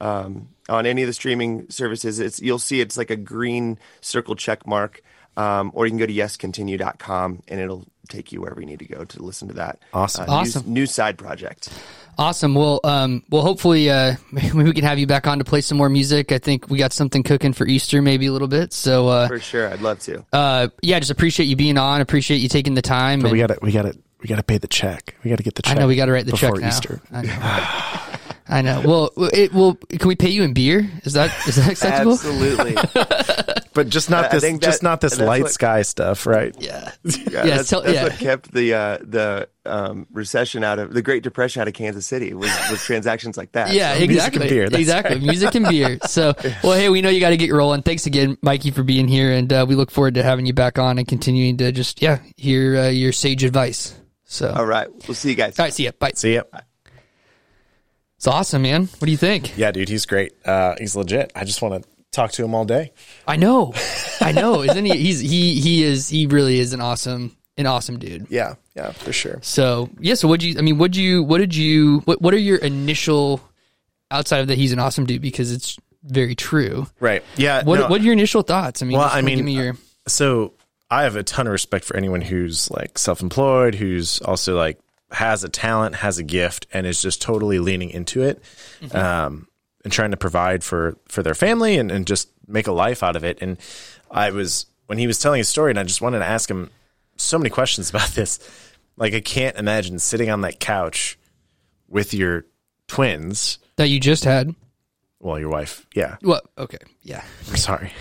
[0.00, 2.18] um, on any of the streaming services.
[2.20, 5.02] It's you'll see it's like a green circle check mark,
[5.36, 8.86] um, or you can go to yescontinue.com and it'll take you wherever you need to
[8.86, 9.78] go to listen to that.
[9.92, 10.22] Awesome.
[10.22, 10.72] Uh, new- Awesome.
[10.72, 11.68] New, side project.
[12.18, 12.54] Awesome.
[12.54, 15.76] Well, um, well, hopefully, uh, maybe we can have you back on to play some
[15.76, 16.32] more music.
[16.32, 18.72] I think we got something cooking for Easter, maybe a little bit.
[18.72, 20.24] So, uh, For sure, I'd love to.
[20.32, 22.00] uh, yeah, just appreciate you being on.
[22.00, 23.20] Appreciate you taking the time.
[23.20, 25.14] But we got to we got to we got to pay the check.
[25.24, 25.72] We got to get the check.
[25.72, 25.80] I check.
[25.80, 26.68] know we got to write the before check now.
[26.68, 27.00] Easter.
[28.48, 28.80] I know.
[28.84, 29.74] Well, it will.
[29.74, 30.88] Can we pay you in beer?
[31.04, 32.12] Is that is that acceptable?
[32.12, 32.76] Absolutely.
[33.76, 36.56] But just not I this think just not this light what- sky stuff, right?
[36.58, 36.92] Yeah.
[37.04, 38.04] Yeah, Yeah, that's, tell- that's yeah.
[38.04, 42.06] what kept the uh, the um, recession out of the Great Depression out of Kansas
[42.06, 43.74] City was, was transactions like that.
[43.74, 44.40] Yeah, So- music exactly.
[44.40, 45.18] and beer, that's exactly.
[45.20, 45.98] Music and beer.
[46.06, 46.32] So,
[46.64, 47.82] well, hey, we know you got to get rolling.
[47.82, 50.78] Thanks again, Mikey, for being here, and uh, we look forward to having you back
[50.78, 53.94] on and continuing to just yeah hear uh, your sage advice.
[54.24, 55.58] So, All right, we'll see you guys.
[55.58, 55.90] all right, see ya.
[55.98, 56.12] Bye.
[56.14, 56.44] See ya.
[58.26, 58.86] It's awesome, man.
[58.86, 59.56] What do you think?
[59.56, 60.32] Yeah, dude, he's great.
[60.44, 61.30] Uh, he's legit.
[61.36, 62.90] I just want to talk to him all day.
[63.24, 63.72] I know,
[64.20, 64.64] I know.
[64.64, 64.96] Isn't he?
[64.96, 68.26] He's he he is he really is an awesome an awesome dude.
[68.28, 69.38] Yeah, yeah, for sure.
[69.42, 70.14] So yeah.
[70.14, 70.58] So what you?
[70.58, 71.22] I mean, what you?
[71.22, 72.00] What did you?
[72.00, 73.40] What What are your initial
[74.10, 74.58] outside of that?
[74.58, 76.88] He's an awesome dude because it's very true.
[76.98, 77.22] Right.
[77.36, 77.62] Yeah.
[77.62, 78.82] What no, What are your initial thoughts?
[78.82, 79.76] I mean, Well, I mean, give me your.
[80.08, 80.54] so
[80.90, 85.44] I have a ton of respect for anyone who's like self-employed, who's also like has
[85.44, 88.42] a talent, has a gift, and is just totally leaning into it,
[88.92, 89.48] um,
[89.84, 93.16] and trying to provide for for their family and, and just make a life out
[93.16, 93.38] of it.
[93.40, 93.58] And
[94.10, 96.70] I was when he was telling his story, and I just wanted to ask him
[97.16, 98.38] so many questions about this.
[98.96, 101.18] Like I can't imagine sitting on that couch
[101.88, 102.46] with your
[102.88, 104.54] twins that you just had.
[105.20, 105.86] Well, your wife.
[105.94, 106.16] Yeah.
[106.22, 107.24] Well, okay, yeah.
[107.48, 107.92] I'm sorry.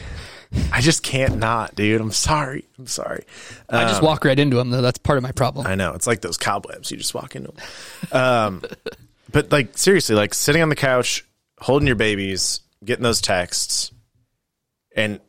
[0.71, 2.01] I just can't not, dude.
[2.01, 2.65] I'm sorry.
[2.77, 3.25] I'm sorry.
[3.69, 4.81] I just walk right into them though.
[4.81, 5.67] That's part of my problem.
[5.67, 5.93] I know.
[5.93, 6.91] It's like those cobwebs.
[6.91, 7.63] You just walk into them.
[8.11, 8.63] Um,
[9.31, 11.25] but like seriously, like sitting on the couch,
[11.59, 13.91] holding your babies, getting those texts,
[14.95, 15.19] and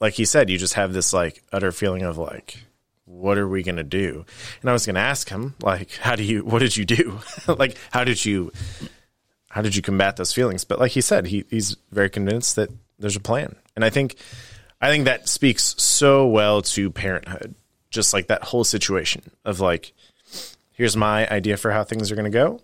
[0.00, 2.58] like he said, you just have this like utter feeling of like,
[3.04, 4.24] what are we gonna do?
[4.60, 6.44] And I was gonna ask him like, how do you?
[6.44, 7.18] What did you do?
[7.46, 8.52] like, how did you?
[9.50, 10.64] How did you combat those feelings?
[10.64, 14.16] But like he said, he, he's very convinced that there's a plan, and I think,
[14.80, 17.54] I think that speaks so well to parenthood.
[17.90, 19.92] Just like that whole situation of like,
[20.72, 22.60] here's my idea for how things are going to go.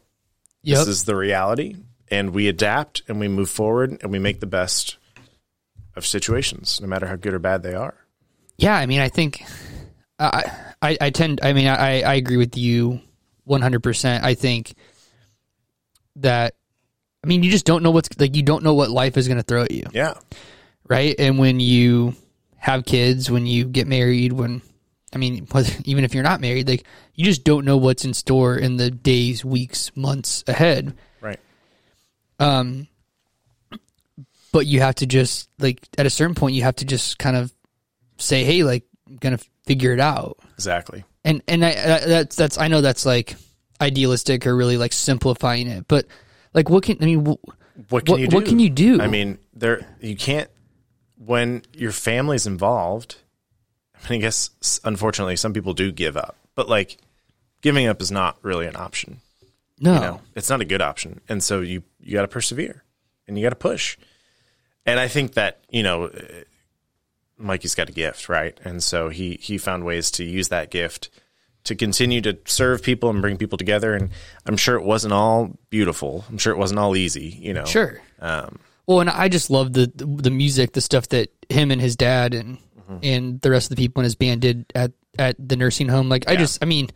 [0.63, 0.79] Yep.
[0.79, 1.77] This is the reality,
[2.11, 4.97] and we adapt and we move forward and we make the best
[5.95, 7.95] of situations, no matter how good or bad they are.
[8.57, 9.45] Yeah, I mean, I think
[10.19, 10.51] I
[10.81, 11.41] I, I tend.
[11.43, 13.01] I mean, I I agree with you
[13.45, 14.25] one hundred percent.
[14.25, 14.75] I think
[16.17, 16.55] that
[17.23, 18.35] I mean, you just don't know what's like.
[18.37, 20.15] You don't know what life is going to throw at you, Yeah,
[20.89, 21.15] right?
[21.19, 22.15] And when you
[22.57, 24.63] have kids, when you get married, when
[25.13, 25.47] I mean,
[25.85, 28.91] even if you're not married, like you just don't know what's in store in the
[28.91, 30.95] days, weeks, months ahead.
[31.21, 31.41] right.
[32.39, 32.89] Um,
[34.53, 37.37] but you have to just like at a certain point, you have to just kind
[37.37, 37.53] of
[38.19, 41.05] say, "Hey, like, I'm gonna figure it out." Exactly.
[41.25, 41.75] and and I, I
[42.07, 43.37] that's that's I know that's like
[43.81, 46.07] idealistic or really like simplifying it, but
[46.55, 47.25] like what can I mean?
[47.27, 48.37] wh- What can What- you do?
[48.37, 49.01] what can you do?
[49.01, 50.49] I mean, there you can't
[51.19, 53.17] when your family's involved.
[53.95, 56.99] I mean, I guess unfortunately some people do give up, but like
[57.63, 59.21] giving up is not really an option.
[59.79, 62.83] No, You know, it's not a good option, and so you you got to persevere
[63.29, 63.99] and you got to push.
[64.87, 66.21] And I think that you know, uh,
[67.37, 68.59] Mikey's got a gift, right?
[68.65, 71.11] And so he he found ways to use that gift
[71.65, 73.93] to continue to serve people and bring people together.
[73.93, 74.11] And
[74.47, 76.25] I'm sure it wasn't all beautiful.
[76.29, 77.37] I'm sure it wasn't all easy.
[77.41, 78.01] You know, sure.
[78.21, 81.97] Um, Well, and I just love the the music, the stuff that him and his
[81.97, 82.99] dad and Mm-hmm.
[83.03, 86.09] and the rest of the people in his band did at at the nursing home.
[86.09, 86.89] Like I just, I mean,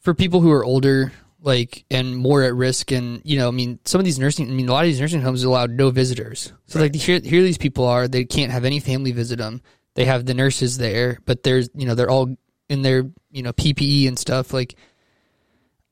[0.00, 3.78] for people who are older, like and more at risk, and you know, I mean,
[3.84, 6.52] some of these nursing, I mean, a lot of these nursing homes allowed no visitors.
[6.66, 9.62] So like here, here these people are, they can't have any family visit them.
[9.94, 12.36] They have the nurses there, but there's you know they're all
[12.68, 14.74] in their you know PPE and stuff like.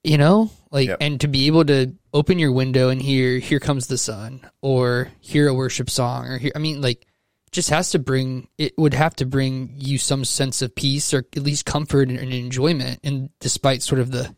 [0.04, 0.98] You know, like, Yep.
[1.00, 5.08] and to be able to open your window and hear "Here Comes the Sun" or
[5.20, 7.06] hear a worship song, or hear, I mean, like,
[7.52, 11.18] just has to bring it would have to bring you some sense of peace or
[11.18, 14.34] at least comfort and, and enjoyment and despite sort of the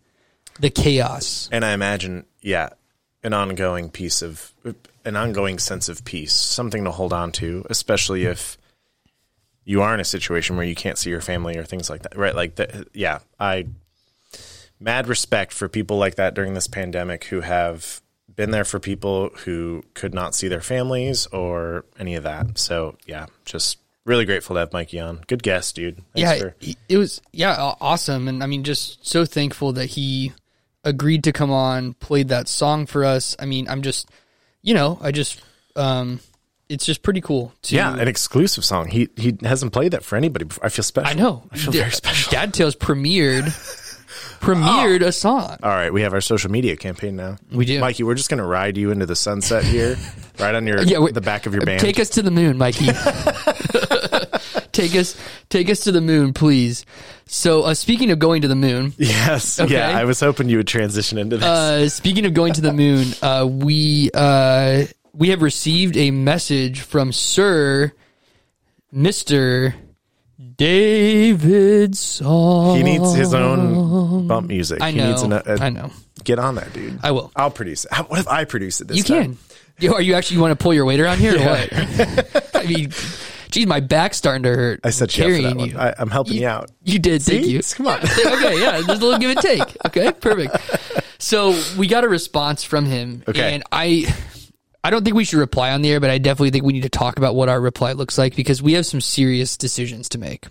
[0.61, 2.71] the chaos and I imagine, yeah,
[3.23, 4.53] an ongoing piece of
[5.05, 8.59] an ongoing sense of peace, something to hold on to, especially if
[9.65, 12.17] you are in a situation where you can't see your family or things like that,
[12.17, 12.35] right?
[12.35, 13.67] Like, the, yeah, I
[14.81, 18.01] mad respect for people like that during this pandemic who have
[18.35, 22.57] been there for people who could not see their families or any of that.
[22.59, 25.21] So, yeah, just really grateful to have Mikey on.
[25.27, 25.97] Good guest, dude.
[25.97, 26.55] Thanks yeah for-
[26.89, 30.33] it- was yeah awesome and i mean just so thankful that he
[30.85, 34.09] agreed to come on played that song for us i mean i'm just
[34.63, 35.43] you know i just
[35.77, 36.19] um
[36.71, 38.89] it's just pretty cool to yeah, an exclusive song.
[38.89, 40.65] He he hasn't played that for anybody before.
[40.67, 41.11] I feel special.
[41.11, 42.31] i know I feel D- very special.
[42.31, 43.47] dad tales premiered
[44.41, 47.37] premiered a song All right, we have our social media campaign now.
[47.51, 47.81] We do.
[47.81, 48.03] Mikey.
[48.05, 49.97] We're just gonna ride you into the sunset here,
[50.39, 51.81] right on your Yeah, we- the back of your band.
[51.81, 52.87] Take us to the moon, Mikey.
[54.73, 55.17] take us,
[55.49, 56.85] take us to the moon, please.
[57.27, 59.75] So, uh, speaking of going to the moon, yes, Okay.
[59.75, 59.97] yeah.
[59.99, 61.47] I was hoping you would transition into this.
[61.47, 66.81] uh, speaking of going to the moon, uh, we uh, we have received a message
[66.81, 67.93] from Sir
[68.93, 69.75] Mister
[70.59, 72.77] David Song.
[72.77, 74.83] he needs his own bump music.
[74.83, 75.37] I He needs know.
[75.47, 75.91] an- a- I know.
[76.25, 76.99] Get on that, dude.
[77.03, 77.31] I will.
[77.37, 77.93] I'll produce it.
[77.93, 79.23] How, what if I produce it this You time?
[79.23, 79.39] can.
[79.79, 82.57] Yo, are you actually you want to pull your weight around here or what?
[82.57, 82.91] I mean,
[83.53, 84.81] geez, my back's starting to hurt.
[84.83, 85.71] I said for carrying one.
[85.71, 85.79] you.
[85.79, 86.71] I, I'm helping you, You- out.
[86.83, 87.23] You did.
[87.23, 87.61] Thank you.
[87.63, 88.01] Come on.
[88.01, 89.77] okay, yeah, there's a little give and take.
[89.87, 90.57] Okay, perfect.
[91.21, 93.53] So we got a response from him, Okay.
[93.55, 94.07] and I,
[94.85, 96.83] I don't think we should reply on the air, but I definitely think we need
[96.85, 100.19] to talk about what our reply looks like because we have some serious decisions to
[100.19, 100.47] make.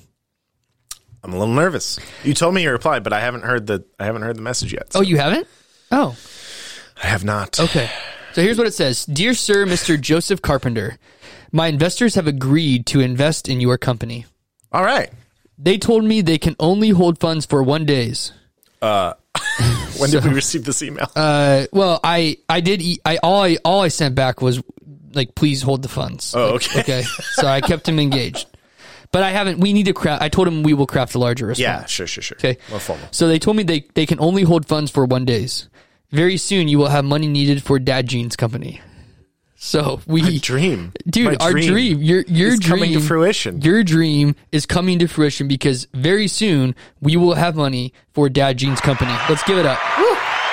[1.23, 1.99] I'm a little nervous.
[2.23, 4.73] You told me your reply, but I haven't heard the I haven't heard the message
[4.73, 4.91] yet.
[4.95, 5.47] Oh, you haven't?
[5.91, 6.15] Oh,
[7.01, 7.59] I have not.
[7.59, 7.89] okay.
[8.33, 9.99] So here's what it says Dear Sir, Mr.
[9.99, 10.97] Joseph Carpenter,
[11.51, 14.25] my investors have agreed to invest in your company.
[14.71, 15.11] All right.
[15.57, 18.31] They told me they can only hold funds for one days.
[18.81, 19.13] Uh,
[19.99, 21.09] When did we receive this email?
[21.15, 22.81] Uh, well, I I did.
[22.81, 24.61] e- I all I all I sent back was
[25.13, 26.33] like, please hold the funds.
[26.35, 26.79] Oh, Like, okay.
[26.79, 27.03] okay.
[27.33, 28.47] So I kept him engaged,
[29.11, 29.59] but I haven't.
[29.59, 30.21] We need to craft.
[30.21, 31.61] I told him we will craft a larger response.
[31.63, 32.37] yeah, sure, sure, sure.
[32.37, 32.57] Okay.
[32.69, 33.07] More formal.
[33.11, 35.69] So they told me they they can only hold funds for one days.
[36.11, 38.79] Very soon, you will have money needed for Dad Jeans Company.
[39.59, 43.59] So we dream, dude, My our dream, your your is dream coming to fruition.
[43.61, 48.57] Your dream is coming to fruition because very soon we will have money for Dad
[48.57, 49.11] Jeans Company.
[49.27, 49.79] Let's give it up.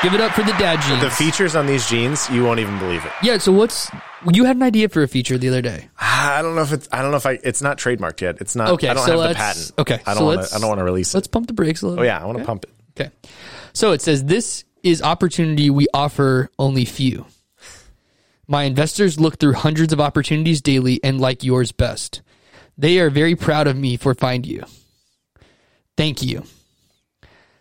[0.03, 1.03] Give it up for the Dad Jeans.
[1.03, 3.13] the features on these jeans, you won't even believe it.
[3.23, 3.37] yeah.
[3.39, 3.91] So what's
[4.33, 5.89] you had an idea for a feature the other day?
[6.01, 6.89] Ah, I don't know if it's.
[6.91, 7.39] I don't know if I.
[7.45, 8.39] It's not trademarked yet.
[8.41, 8.71] It's not.
[8.71, 9.73] Okay, I don't so have the patent.
[9.79, 10.57] okay, I so don't want let's- to.
[10.57, 11.19] I don't want to release it.
[11.19, 12.03] Let's pump the brakes a little.
[12.03, 12.71] Oh yeah, I want to pump it.
[12.99, 13.11] Okay.
[13.75, 17.27] So it says this is opportunity we offer only few.
[18.47, 22.23] My investors look through hundreds of opportunities daily and like yours best.
[22.77, 24.65] They are very proud of me for find you.
[25.97, 26.45] Thank you.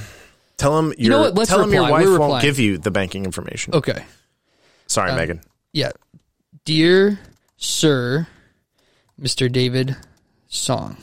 [0.56, 1.34] tell him your know what?
[1.36, 2.42] Let's tell him your wife We're won't replying.
[2.42, 3.74] give you the banking information.
[3.76, 4.04] Okay.
[4.88, 5.40] Sorry, Megan.
[5.72, 5.92] Yeah.
[6.64, 7.20] Dear
[7.56, 8.26] Sir,
[9.20, 9.50] Mr.
[9.52, 9.96] David
[10.48, 10.96] Song.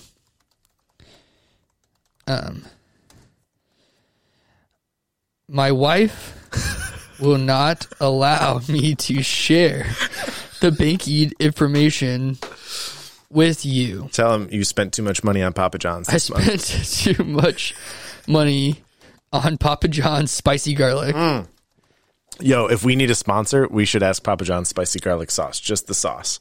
[2.27, 2.65] Um,
[5.47, 6.90] my wife
[7.21, 9.85] will not allow me to share
[10.59, 12.37] the banking information
[13.29, 14.09] with you.
[14.11, 16.61] Tell him you spent too much money on Papa John's I this month.
[16.61, 17.75] spent too much
[18.27, 18.83] money
[19.31, 21.15] on Papa John's spicy garlic.
[22.39, 25.87] Yo, if we need a sponsor, we should ask Papa John's spicy garlic sauce, just
[25.87, 26.39] the sauce,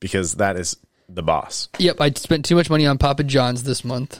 [0.00, 0.76] because that is
[1.08, 1.68] the boss.
[1.78, 4.18] Yep, I spent too much money on Papa John's this month.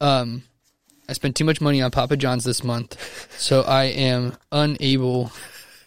[0.00, 0.44] Um,
[1.08, 2.96] I spent too much money on Papa John's this month,
[3.38, 5.32] so I am unable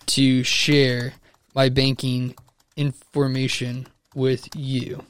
[0.07, 1.13] to share
[1.53, 2.33] my banking
[2.75, 5.03] information with you.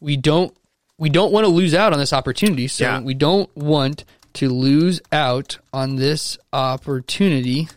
[0.00, 0.56] We don't
[0.98, 3.00] we don't want to lose out on this opportunity, so Yeah.
[3.00, 7.68] we don't want to lose out on this opportunity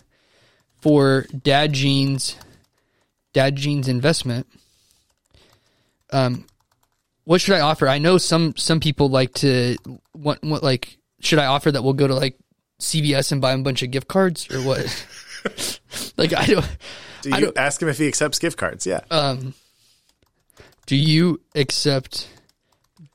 [0.82, 2.36] for Dad Jeans
[3.34, 4.46] Dad Jeans investment.
[6.12, 6.46] Um
[7.24, 7.88] what should I offer?
[7.88, 9.78] I know some some people like to
[10.14, 12.38] want, want like should I offer that we'll go to like
[12.82, 14.80] CVS and buy them a bunch of gift cards or what?
[16.18, 16.78] like I don't
[17.22, 18.86] Do you don't- ask him if he accepts gift cards?
[18.86, 19.02] Yeah.
[19.12, 19.54] um
[20.86, 22.30] do you accept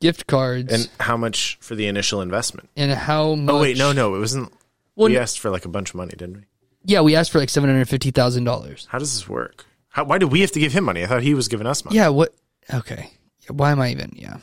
[0.00, 2.68] gift cards and how much for the initial investment?
[2.76, 4.52] and how much Oh wait, no, no, it wasn't.
[4.96, 6.42] Well, we asked for like a bunch of money, didn't we?
[6.84, 8.86] Yeah, we asked for like seven hundred fifty thousand dollars.
[8.90, 9.64] How does this work?
[9.88, 11.02] How, why do we have to give him money?
[11.02, 11.96] I thought he was giving us money.
[11.96, 12.34] Yeah, what
[12.72, 13.10] okay.
[13.48, 14.38] Why am I even yeah.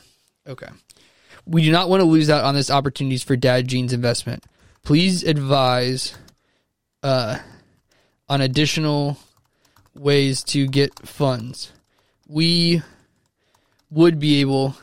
[0.46, 0.68] Okay.
[1.48, 4.44] We do not want to lose out on this opportunities for Dad Jeans investment.
[4.84, 6.14] Please advise
[7.02, 7.38] uh
[8.28, 9.18] on additional
[9.94, 11.72] ways to get funds.
[12.28, 12.82] We
[13.90, 14.76] would be able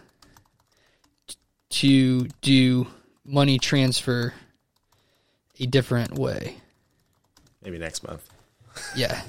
[1.70, 2.88] to do
[3.24, 4.34] money transfer
[5.60, 6.58] a different way.
[7.62, 8.28] Maybe next month.
[8.96, 9.22] Yeah.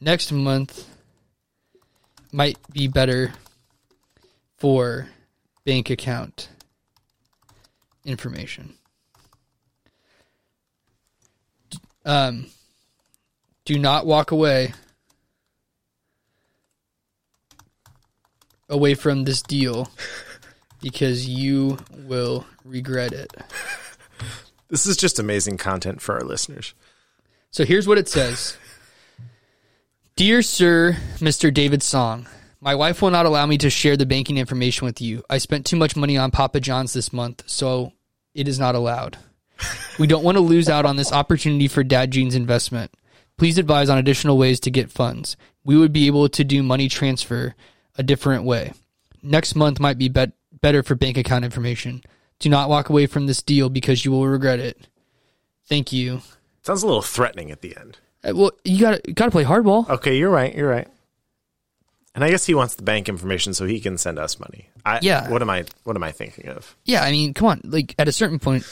[0.00, 0.88] Next month
[2.32, 3.32] might be better
[4.56, 5.08] for
[5.64, 6.48] bank account
[8.04, 8.74] information.
[12.04, 12.46] Um,
[13.64, 14.74] do not walk away
[18.68, 19.88] away from this deal
[20.82, 23.32] because you will regret it.
[24.68, 26.74] This is just amazing content for our listeners.
[27.50, 28.56] So here's what it says
[30.16, 31.52] Dear Sir, Mr.
[31.52, 32.26] David Song,
[32.64, 35.22] my wife will not allow me to share the banking information with you.
[35.28, 37.92] I spent too much money on Papa John's this month, so
[38.34, 39.18] it is not allowed.
[39.98, 42.90] We don't want to lose out on this opportunity for Dad Jeans investment.
[43.36, 45.36] Please advise on additional ways to get funds.
[45.62, 47.54] We would be able to do money transfer
[47.98, 48.72] a different way.
[49.22, 50.32] Next month might be bet-
[50.62, 52.02] better for bank account information.
[52.38, 54.88] Do not walk away from this deal because you will regret it.
[55.68, 56.22] Thank you.
[56.62, 57.98] Sounds a little threatening at the end.
[58.26, 59.88] Uh, Well, you got got to play hardball.
[59.90, 60.54] Okay, you're right.
[60.54, 60.88] You're right.
[62.14, 64.68] And I guess he wants the bank information so he can send us money.
[64.86, 65.28] I, Yeah.
[65.30, 65.64] What am I?
[65.82, 66.76] What am I thinking of?
[66.84, 67.60] Yeah, I mean, come on.
[67.64, 68.64] Like at a certain point,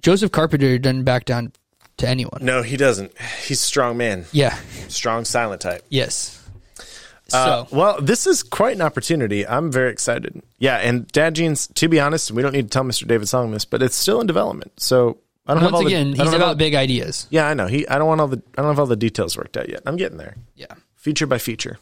[0.00, 1.52] Joseph Carpenter doesn't back down
[1.98, 2.40] to anyone.
[2.44, 3.12] No, he doesn't.
[3.46, 4.24] He's a strong man.
[4.32, 4.56] Yeah.
[4.88, 5.84] Strong silent type.
[5.90, 6.38] Yes.
[7.32, 9.46] Uh, So well, this is quite an opportunity.
[9.46, 10.42] I'm very excited.
[10.58, 11.68] Yeah, and Dad Jeans.
[11.74, 13.06] To be honest, we don't need to tell Mr.
[13.06, 14.72] David Song this, but it's still in development.
[14.80, 17.26] So I don't have once all again, the, he's about all- big ideas.
[17.30, 17.68] Yeah, I know.
[17.68, 17.86] He.
[17.88, 18.42] I don't want all the.
[18.58, 19.82] I don't have all the details worked out yet.
[19.86, 20.34] I'm getting there.
[20.56, 21.78] Yeah, Feature by feature.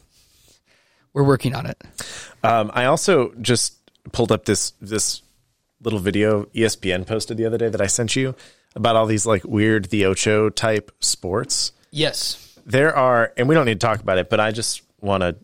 [1.13, 1.81] We're working on it.
[2.43, 3.77] Um, I also just
[4.11, 5.21] pulled up this this
[5.81, 8.35] little video ESPN posted the other day that I sent you
[8.75, 11.71] about all these like weird the Ocho type sports.
[11.91, 12.59] Yes.
[12.65, 15.35] There are, and we don't need to talk about it, but I just want to.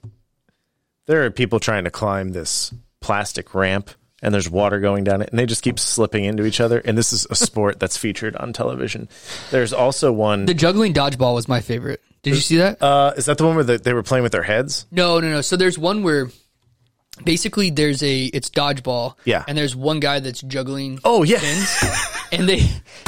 [1.07, 3.89] There are people trying to climb this plastic ramp,
[4.21, 6.79] and there's water going down it, and they just keep slipping into each other.
[6.79, 9.09] And this is a sport that's featured on television.
[9.51, 10.45] There's also one.
[10.45, 12.01] The juggling dodgeball was my favorite.
[12.29, 12.81] Did you see that?
[12.81, 14.85] Uh, is that the one where the, they were playing with their heads?
[14.91, 15.41] No, no, no.
[15.41, 16.29] So there's one where
[17.23, 19.15] basically there's a it's dodgeball.
[19.25, 19.43] Yeah.
[19.47, 21.77] And there's one guy that's juggling Oh yeah, pins.
[22.31, 22.61] and they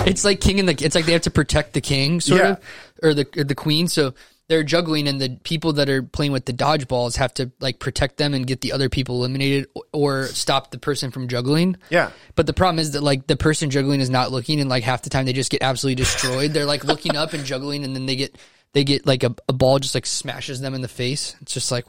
[0.06, 2.50] it's like king and the it's like they have to protect the king sort Yeah.
[2.52, 2.60] of
[3.04, 3.88] or the or the queen.
[3.88, 4.14] So
[4.48, 8.18] they're juggling and the people that are playing with the dodgeballs have to like protect
[8.18, 11.78] them and get the other people eliminated or- or stop the person from juggling.
[11.92, 12.10] yeah.
[12.36, 15.04] But the problem is that like the person juggling is not looking, and like half
[15.04, 16.52] the time they just get absolutely destroyed.
[16.54, 18.36] They're like looking up and juggling, and then they get
[18.74, 21.36] they get like a, a ball just like smashes them in the face.
[21.42, 21.86] It's just like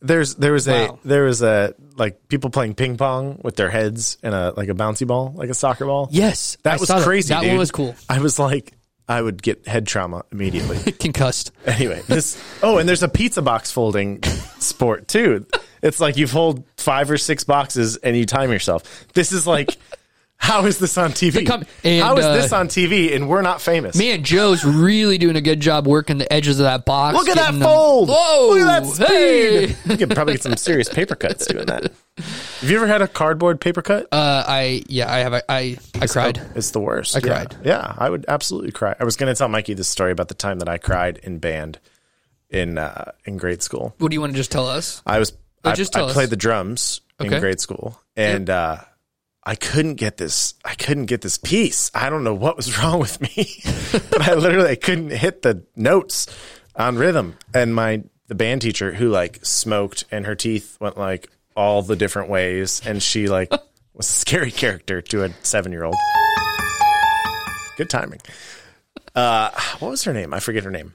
[0.00, 4.18] There's there was a there was a like people playing ping pong with their heads
[4.22, 6.08] and a like a bouncy ball, like a soccer ball.
[6.10, 7.34] yes, that I was crazy.
[7.34, 7.50] That, dude.
[7.50, 7.94] one was cool.
[8.08, 8.72] I was like,
[9.08, 10.92] I would get head trauma immediately.
[11.00, 11.52] Concussed.
[11.64, 14.22] anyway, this oh, and there's a pizza box folding
[14.58, 15.46] sport too.
[15.82, 19.06] It's like you fold five or six boxes and you time yourself.
[19.14, 19.76] This is like,
[20.38, 21.46] how is this on TV?
[21.46, 23.96] com- and, how is uh, this on TV and we're not famous?
[23.96, 27.16] Man, Joe's really doing a good job working the edges of that box.
[27.16, 28.08] Look at that them- fold!
[28.08, 28.48] Whoa!
[28.50, 29.06] Look at that speed!
[29.70, 29.76] Hey!
[29.92, 31.92] You could probably get some serious paper cuts doing that.
[32.16, 34.06] Have you ever had a cardboard paper cut?
[34.12, 35.34] Uh, I yeah, I have.
[35.34, 36.40] I I, I cried.
[36.54, 37.16] It's the worst.
[37.16, 37.54] I cried.
[37.64, 38.94] Yeah, I would absolutely cry.
[38.98, 41.38] I was going to tell Mikey this story about the time that I cried in
[41.38, 41.78] band
[42.50, 43.94] in uh, in grade school.
[43.98, 45.02] What do you want to just tell us?
[45.06, 45.32] I was
[45.64, 46.14] Oh, I, just I tell us.
[46.14, 48.78] played the drums in grade school, and uh,
[49.44, 50.54] I couldn't get this.
[50.64, 51.90] I couldn't get this piece.
[51.94, 53.62] I don't know what was wrong with me,
[54.10, 56.26] but I literally couldn't hit the notes
[56.76, 57.36] on rhythm.
[57.54, 61.96] And my the band teacher who like smoked and her teeth went like all the
[61.96, 63.50] different ways, and she like
[63.94, 65.96] was a scary character to a seven year old.
[67.76, 68.20] Good timing.
[69.14, 70.34] Uh, what was her name?
[70.34, 70.94] I forget her name.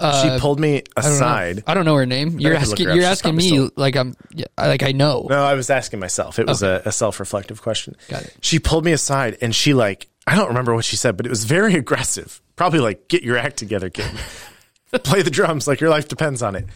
[0.00, 1.16] She uh, pulled me I don't know.
[1.16, 1.64] aside.
[1.66, 2.38] I don't know her name.
[2.38, 2.86] You're have to look asking.
[2.86, 4.14] You're She's asking me still- like I'm.
[4.30, 5.26] Yeah, like I know.
[5.28, 6.38] No, I was asking myself.
[6.38, 7.96] It was a, a self reflective question.
[8.08, 8.36] Got it.
[8.40, 11.30] She pulled me aside and she like I don't remember what she said, but it
[11.30, 12.42] was very aggressive.
[12.54, 14.10] Probably like, get your act together, kid.
[15.04, 16.66] Play the drums like your life depends on it.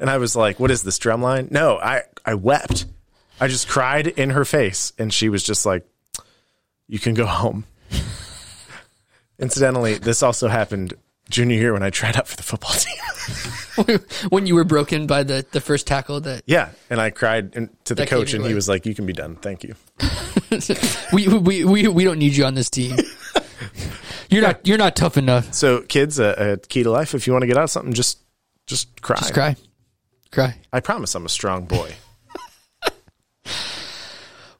[0.00, 1.48] And I was like, what is this drum line?
[1.50, 2.86] No, I, I wept.
[3.40, 5.86] I just cried in her face and she was just like,
[6.88, 7.64] You can go home.
[9.38, 10.94] Incidentally, this also happened
[11.30, 12.72] junior year when I tried out for the football
[13.86, 13.98] team.
[14.30, 16.70] when you were broken by the the first tackle that yeah.
[16.90, 17.52] And I cried
[17.84, 19.36] to the coach and he was like, You can be done.
[19.36, 19.74] Thank you.
[21.12, 22.96] we, we we we don't need you on this team.
[24.30, 25.54] You're not you're not tough enough.
[25.54, 27.14] So, kids, a, a key to life.
[27.14, 28.18] If you want to get out of something, just
[28.66, 29.16] just cry.
[29.16, 29.56] Just cry,
[30.30, 30.54] cry.
[30.70, 31.94] I promise, I'm a strong boy.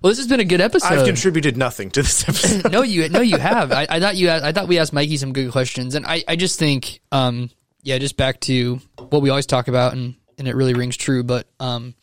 [0.00, 0.92] Well, this has been a good episode.
[0.92, 2.70] I've contributed nothing to this episode.
[2.72, 3.72] no, you no, you have.
[3.72, 4.30] I, I thought you.
[4.30, 7.50] I thought we asked Mikey some good questions, and I, I just think, um,
[7.82, 11.24] yeah, just back to what we always talk about, and and it really rings true.
[11.24, 11.94] But um,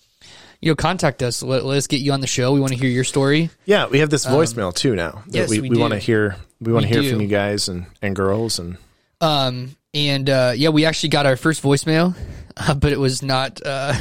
[0.60, 1.42] you know, contact us.
[1.42, 2.52] Let, let us get you on the show.
[2.52, 3.50] We want to hear your story.
[3.66, 5.24] yeah, we have this voicemail too now.
[5.28, 6.36] that yes, we, we we want to hear.
[6.60, 8.78] We want to hear from you guys and and girls and
[9.22, 12.14] Um, and uh, yeah, we actually got our first voicemail,
[12.58, 13.62] uh, but it was not.
[13.66, 13.94] Uh,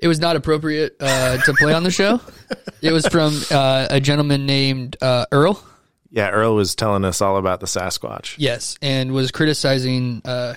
[0.00, 2.20] it was not appropriate uh, to play on the show.
[2.82, 5.62] It was from uh, a gentleman named uh, Earl.
[6.10, 6.30] yeah.
[6.30, 8.36] Earl was telling us all about the Sasquatch.
[8.38, 10.22] Yes, and was criticizing.
[10.24, 10.54] Uh,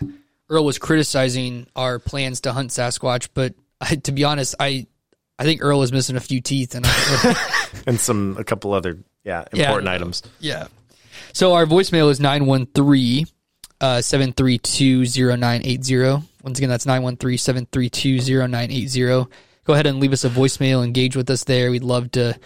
[0.50, 4.88] Earl was criticizing our plans to hunt Sasquatch, but I, to be honest, I
[5.38, 6.86] I think Earl was missing a few teeth, and
[7.88, 10.24] and some a couple other yeah Yeah, important don't items.
[10.40, 10.68] yeah.
[11.34, 13.26] So our voicemail is nine one three
[14.02, 16.24] seven three two zero nine eight zero.
[16.44, 19.28] Once again, that's 913-732-0980.
[19.66, 20.84] Go ahead and leave us a voicemail.
[20.84, 21.72] Engage with us there.
[21.72, 22.38] We'd love to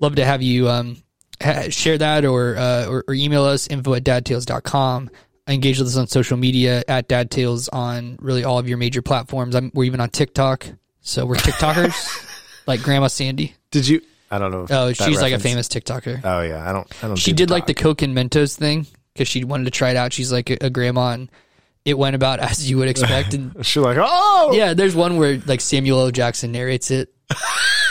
[0.00, 1.00] love to have you um,
[1.40, 5.10] ha- share that or, uh, or or email us info at dadtales.com.
[5.46, 9.54] Engage with us on social media at dadtales on really all of your major platforms.
[9.54, 10.66] I'm, we're even on TikTok,
[11.02, 12.26] so we're TikTokers
[12.66, 13.54] like Grandma Sandy.
[13.70, 14.00] Did you?
[14.28, 14.66] I don't know.
[14.68, 16.20] Oh, she's like a famous TikToker.
[16.24, 17.04] Oh yeah, I don't.
[17.04, 17.16] I don't.
[17.16, 17.74] She do did like the.
[17.74, 20.12] Coke and Mentos thing because she wanted to try it out.
[20.12, 21.30] She's like a, a grandma, and
[21.84, 23.32] it went about as you would expect.
[23.32, 26.10] And She's like, oh yeah, there's one where like Samuel L.
[26.10, 27.12] Jackson narrates it.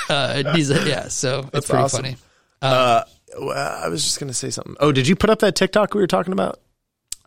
[0.07, 2.03] Uh, he's yeah, so it's pretty awesome.
[2.03, 2.15] funny.
[2.61, 3.01] Uh,
[3.39, 4.75] well, I was just gonna say something.
[4.79, 6.59] Oh, did you put up that TikTok we were talking about?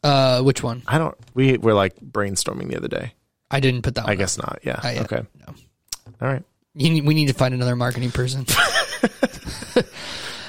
[0.05, 0.85] Uh, which one?
[0.87, 1.17] I don't.
[1.35, 3.15] We were like brainstorming the other day.
[3.51, 4.05] I didn't put that.
[4.05, 4.19] One I up.
[4.21, 4.61] guess not.
[4.63, 4.81] Yeah.
[4.85, 5.23] Uh, yeah, okay.
[5.41, 5.55] no.
[6.21, 6.45] All right.
[6.75, 8.47] You need, we need to find another marketing person.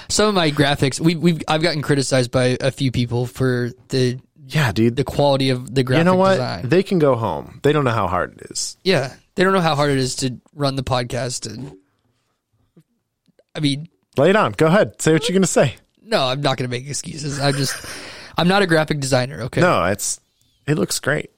[0.10, 4.20] Some of my graphics, we, we've I've gotten criticized by a few people for the
[4.48, 4.96] Yeah, dude.
[4.96, 6.32] the quality of the graphic you know what?
[6.32, 6.68] design.
[6.70, 7.60] They can go home.
[7.64, 8.78] They don't know how hard it is.
[8.84, 11.78] yeah, they don't know how hard it is to run the podcast, and
[13.56, 13.88] I mean,
[14.18, 14.52] Lay it on.
[14.54, 15.02] Go ahead.
[15.02, 15.76] Say what you're going to say.
[16.02, 17.40] no, I'm not going to make excuses.
[17.40, 17.74] I'm just,
[18.38, 19.42] I'm not a graphic designer.
[19.44, 20.20] Okay, No, it's
[20.68, 21.30] it looks great.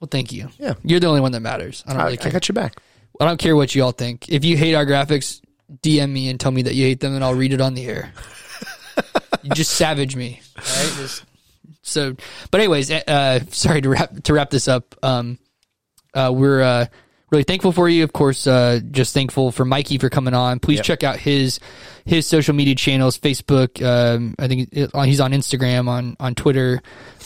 [0.00, 0.48] well, thank you.
[0.58, 0.74] Yeah.
[0.82, 1.82] you're the only one that matters.
[1.86, 2.74] I don't I, really I got your back.
[3.20, 4.28] I don't care what you all think.
[4.28, 5.40] If you hate our graphics,
[5.82, 7.86] DM me and tell me that you hate them, and I'll read it on the
[7.86, 8.12] air.
[9.42, 10.92] you just savage me, right?
[10.96, 11.24] Just,
[11.82, 12.16] so,
[12.50, 14.94] but anyways, uh, sorry to wrap to wrap this up.
[15.02, 15.38] Um,
[16.14, 16.86] uh, we're uh,
[17.30, 18.04] really thankful for you.
[18.04, 20.60] Of course, uh, just thankful for Mikey for coming on.
[20.60, 21.60] Please check out his
[22.04, 23.84] his social media channels, Facebook.
[23.84, 26.80] Um, I think he's on Instagram, on on Twitter.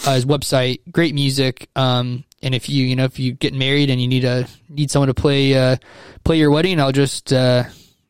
[0.07, 1.69] Uh, his website, great music.
[1.77, 4.91] Um, and if you you know if you get married and you need a need
[4.91, 5.77] someone to play uh,
[6.25, 7.33] play your wedding, I'll just.
[7.33, 7.65] Uh,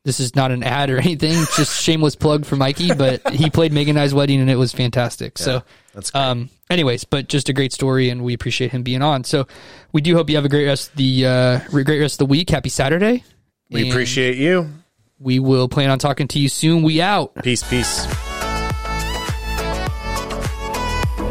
[0.04, 3.50] this is not an ad or anything, it's just shameless plug for Mikey, but he
[3.50, 5.38] played Megan and I's wedding and it was fantastic.
[5.38, 5.62] so,
[5.94, 6.20] That's great.
[6.22, 9.24] um, anyways, but just a great story, and we appreciate him being on.
[9.24, 9.46] So,
[9.92, 12.26] we do hope you have a great rest of the uh, great rest of the
[12.30, 12.50] week.
[12.50, 13.24] Happy Saturday.
[13.70, 14.70] we And appreciate you.
[15.18, 16.82] We will plan on talking to you soon.
[16.82, 17.34] We out.
[17.42, 18.06] Peace, peace.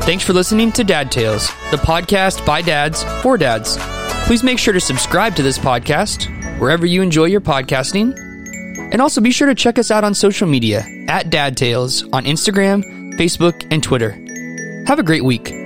[0.06, 3.78] Thanks for listening to Dad Tales, the podcast by dads for dads.
[4.26, 6.28] Please make sure to subscribe to this podcast
[6.60, 8.29] wherever you enjoy your podcasting.
[8.92, 12.26] And also be sure to check us out on social media at Dad Tales on
[12.26, 12.84] Instagram,
[13.18, 14.12] Facebook, and Twitter.
[14.88, 15.59] Have a great week.